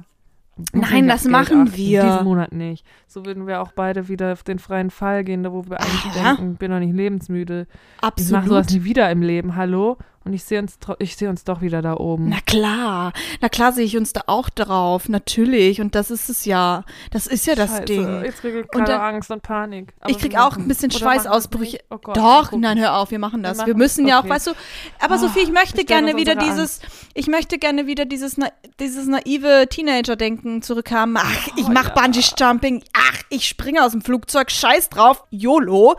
[0.73, 1.77] Nein, das machen achten.
[1.77, 2.01] wir.
[2.01, 2.85] Diesen Monat nicht.
[3.07, 6.15] So würden wir auch beide wieder auf den freien Fall gehen, da wo wir eigentlich
[6.15, 6.33] ja.
[6.35, 7.67] denken, ich bin noch nicht lebensmüde.
[8.17, 8.71] Ich mache sowas Absolut.
[8.71, 9.97] nie wieder im Leben, hallo?
[10.27, 12.29] Und ich sehe uns, ich sehe uns doch wieder da oben.
[12.29, 15.79] Na klar, na klar sehe ich uns da auch drauf, natürlich.
[15.81, 16.83] Und das ist es ja.
[17.11, 18.23] Das ist ja das Scheiße, Ding.
[18.23, 19.93] Jetzt kriege ich Und dann- Angst und Panik.
[20.01, 21.79] Aber Ich wir krieg auch ein bisschen oder wir Schweißausbrüche.
[21.89, 23.59] Oh Gott, Doch, nein, hör auf, wir machen Wir das.
[23.59, 24.29] Wir, machen- müssen ja auch, okay.
[24.33, 24.51] weißt du,
[24.99, 26.81] aber Ah, Sophie, ich möchte wir stellen gerne wieder dieses,
[27.13, 28.49] ich möchte gerne wieder dieses, na,
[28.79, 31.15] dieses naive Teenager-Denken zurückhaben.
[31.17, 32.01] Ach, ich Oh, mach ja.
[32.01, 32.83] Bungee-Jumping.
[32.93, 34.51] Ach, ich springe aus dem Flugzeug.
[34.51, 35.23] Scheiß drauf.
[35.29, 35.95] YOLO.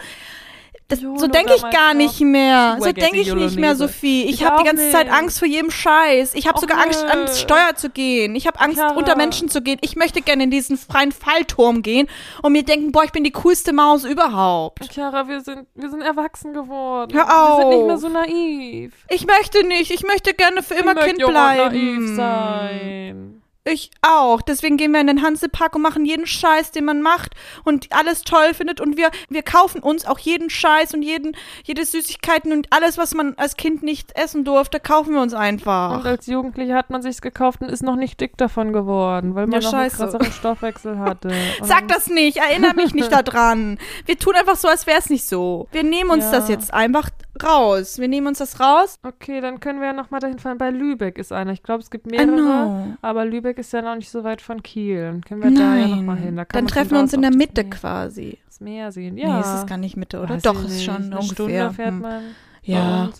[0.91, 2.79] Das, so denke ich gar nicht mehr.
[2.81, 3.77] So denke ich nicht mehr.
[3.77, 4.25] Sophie.
[4.25, 5.15] Ich, Ich habe die ganze Zeit nicht.
[5.17, 6.35] Angst vor jedem Scheiß.
[6.35, 8.35] Ich habe sogar Angst, ans Steuer zu gehen.
[8.35, 8.95] Ich habe Angst, Chiara.
[8.95, 9.77] unter Menschen zu gehen.
[9.83, 12.09] Ich möchte gerne in diesen freien Fallturm gehen
[12.41, 14.91] und mir denken, boah, ich bin die coolste Maus überhaupt.
[14.91, 17.13] Chiara, wir sind, wir sind erwachsen geworden.
[17.15, 18.01] Hör Wir sind nicht mehr auf.
[18.01, 18.93] so naiv.
[19.11, 19.91] Ich möchte nicht.
[19.91, 21.75] Ich möchte gerne für immer ich Kind bleiben.
[21.75, 23.38] naiv sein.
[23.71, 24.41] Ich auch.
[24.41, 28.23] Deswegen gehen wir in den Hansepark und machen jeden Scheiß, den man macht und alles
[28.23, 28.81] toll findet.
[28.81, 33.15] Und wir, wir kaufen uns auch jeden Scheiß und jeden, jede Süßigkeiten und alles, was
[33.15, 35.99] man als Kind nicht essen durfte, kaufen wir uns einfach.
[35.99, 39.47] Und als Jugendlicher hat man sich's gekauft und ist noch nicht dick davon geworden, weil
[39.47, 41.31] man Ja, noch einen krasseren Stoffwechsel hatte.
[41.63, 43.79] Sag das nicht, erinnere mich nicht daran.
[44.07, 45.69] Wir tun einfach so, als wäre es nicht so.
[45.73, 46.31] Wir nehmen uns Ja.
[46.33, 47.11] das jetzt einfach
[47.45, 47.99] raus.
[47.99, 48.99] Wir nehmen uns das raus.
[49.03, 50.59] Okay, dann können wir ja noch mal dahin fahren.
[50.59, 51.53] Bei Lübeck ist einer.
[51.53, 52.27] Ich glaube, es gibt I mehrere.
[52.37, 52.87] know.
[53.03, 55.03] Aber Lübeck ist ja noch nicht so weit von Kiel.
[55.03, 56.37] Dann können wir da ja noch mal hin.
[56.37, 58.39] Da Dann treffen wir uns in der Mitte Meer, quasi.
[58.47, 59.15] das Meer sehen.
[59.17, 59.41] Nee, Ja.
[59.41, 60.35] ist es gar nicht Mitte, oder?
[60.35, 61.35] Weiß Doch, ist schon Eine ungefähr.
[61.35, 62.01] Stunde fährt Hm.
[62.01, 62.23] man.
[62.63, 63.11] Ja.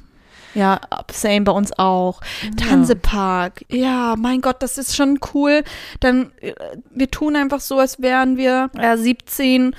[0.55, 0.81] Ja,
[1.13, 2.21] same bei uns auch.
[2.57, 3.65] Tanzepark.
[3.69, 5.63] Ja, mein Gott, das ist schon cool.
[6.01, 6.55] Dann, äh,
[6.91, 9.75] wir tun einfach so, als wären wir äh, 17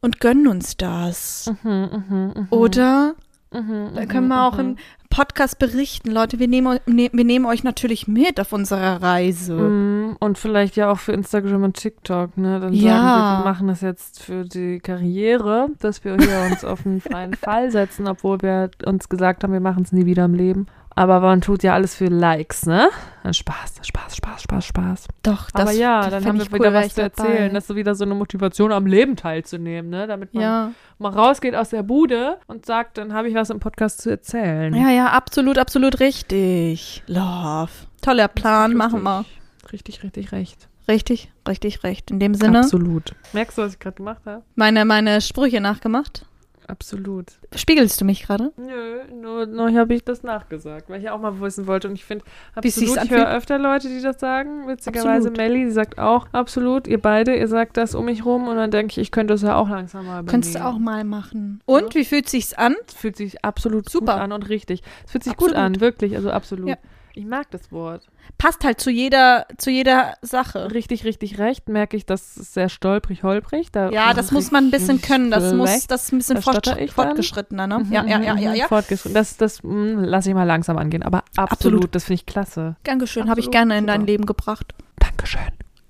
[0.00, 1.50] und gönnen uns das.
[1.62, 1.70] Mhm,
[2.08, 3.14] mhm, mhm, Oder?
[3.52, 4.60] Mhm, Da mhm, können wir auch mhm.
[4.60, 4.76] im
[5.10, 6.38] Podcast berichten, Leute.
[6.38, 9.54] Wir nehmen, ne, wir nehmen euch natürlich mit auf unserer Reise.
[9.54, 12.60] Mm, Und vielleicht ja auch für Instagram und TikTok, ne?
[12.60, 12.92] Dann Ja.
[12.92, 17.02] sagen wir, wir machen das jetzt für die Karriere, dass wir hier uns auf einen
[17.02, 20.66] freien Fall setzen, obwohl wir uns gesagt haben, wir machen es nie wieder im Leben.
[20.94, 22.88] Aber man tut ja alles für Likes, ne?
[23.22, 25.08] Dann Spaß, Spaß, Spaß, Spaß, Spaß.
[25.22, 27.24] Doch, das Aber ja, dann haben wir wieder cool, wär was zu dabei.
[27.28, 27.54] erzählen.
[27.54, 30.06] Das ist wieder so eine Motivation, am Leben teilzunehmen, ne?
[30.06, 30.72] Damit man Ja.
[30.98, 34.74] mal rausgeht aus der Bude und sagt, dann habe ich was im Podcast zu erzählen.
[34.74, 37.02] ja, ja, absolut, absolut richtig.
[37.06, 37.70] Love.
[38.02, 39.24] Toller Plan, machen wir.
[39.72, 40.68] Richtig, richtig recht.
[40.88, 42.10] Richtig, richtig, recht.
[42.10, 43.14] In dem Sinne, Absolut.
[43.32, 44.42] Merkst du, was ich gerade gemacht habe?
[44.56, 46.26] meine, meine Sprüche nachgemacht.
[46.66, 47.26] Absolut.
[47.54, 48.52] Spiegelst du mich gerade?
[48.56, 51.88] Nö, nur, nur habe ich das nachgesagt, weil ich auch mal wissen wollte.
[51.88, 52.24] Und ich finde,
[52.60, 54.66] Wie es sich absolut, ich höre öfter Leute, die das sagen.
[54.68, 55.36] Witzigerweise Absolut.
[55.36, 58.48] Melly, die sagt auch, absolut, ihr beide, ihr sagt das um mich rum.
[58.48, 61.04] Und dann denke ich, ich könnte das ja auch langsam mal Könntest du auch mal
[61.04, 61.60] machen.
[61.66, 62.74] Und, wie fühlt sich's an?
[62.86, 64.14] Es fühlt sich absolut Super.
[64.14, 64.82] gut an und richtig.
[65.04, 65.54] Es fühlt sich Absolut.
[65.54, 66.68] gut an, wirklich, also absolut.
[66.68, 66.76] Ja.
[67.14, 68.06] Ich mag das Wort.
[68.38, 70.72] Passt halt zu jeder, zu jeder Sache.
[70.72, 73.70] Richtig, richtig recht, merke ich, das ist sehr stolprig, holprig.
[73.70, 75.30] Da Ja, das muss man ein bisschen können.
[75.30, 76.88] Das muss, das ist ein bisschen dann.
[76.88, 77.80] fortgeschrittener, ne?
[77.80, 78.68] Mhm, Ja, ja, ja, mhm, ja, mhm, ja.
[78.68, 79.14] Fortgeschritten.
[79.14, 81.02] Das, das mm, lasse ich mal langsam angehen.
[81.02, 81.94] Aber absolut, Absolut.
[81.94, 82.76] das finde ich klasse.
[82.84, 84.06] Dankeschön, habe ich gerne in dein.
[84.06, 84.74] Leben gebracht.
[84.98, 85.40] Dankeschön.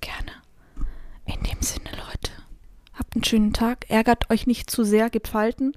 [0.01, 0.31] Gerne.
[1.25, 2.31] In dem Sinne, Leute.
[2.93, 3.89] Habt einen schönen Tag.
[3.89, 5.73] Ärgert euch nicht zu sehr, gibt Falten.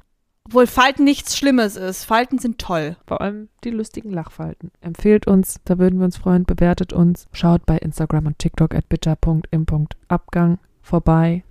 [0.47, 2.05] Obwohl Falten nichts Schlimmes ist.
[2.05, 2.97] Falten sind toll.
[3.05, 4.71] Vor allem die lustigen Lachfalten.
[4.81, 6.45] Empfehlt uns, da würden wir uns freuen.
[6.45, 7.27] Bewertet uns.
[7.33, 11.43] Schaut bei Instagram und TikTok at bitter.im.abgang vorbei.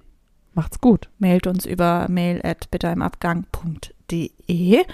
[0.53, 1.09] Macht's gut.
[1.19, 4.85] Mailt uns über mail at bitterimabgang.de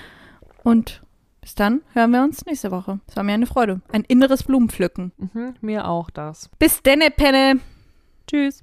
[0.64, 1.04] und
[1.42, 3.00] bis dann hören wir uns nächste Woche.
[3.08, 3.82] Es war mir eine Freude.
[3.92, 5.12] Ein inneres Blumenpflücken.
[5.18, 6.50] Mhm, mir auch das.
[6.58, 7.60] Bis denne, Penne.
[8.26, 8.58] Tschüss.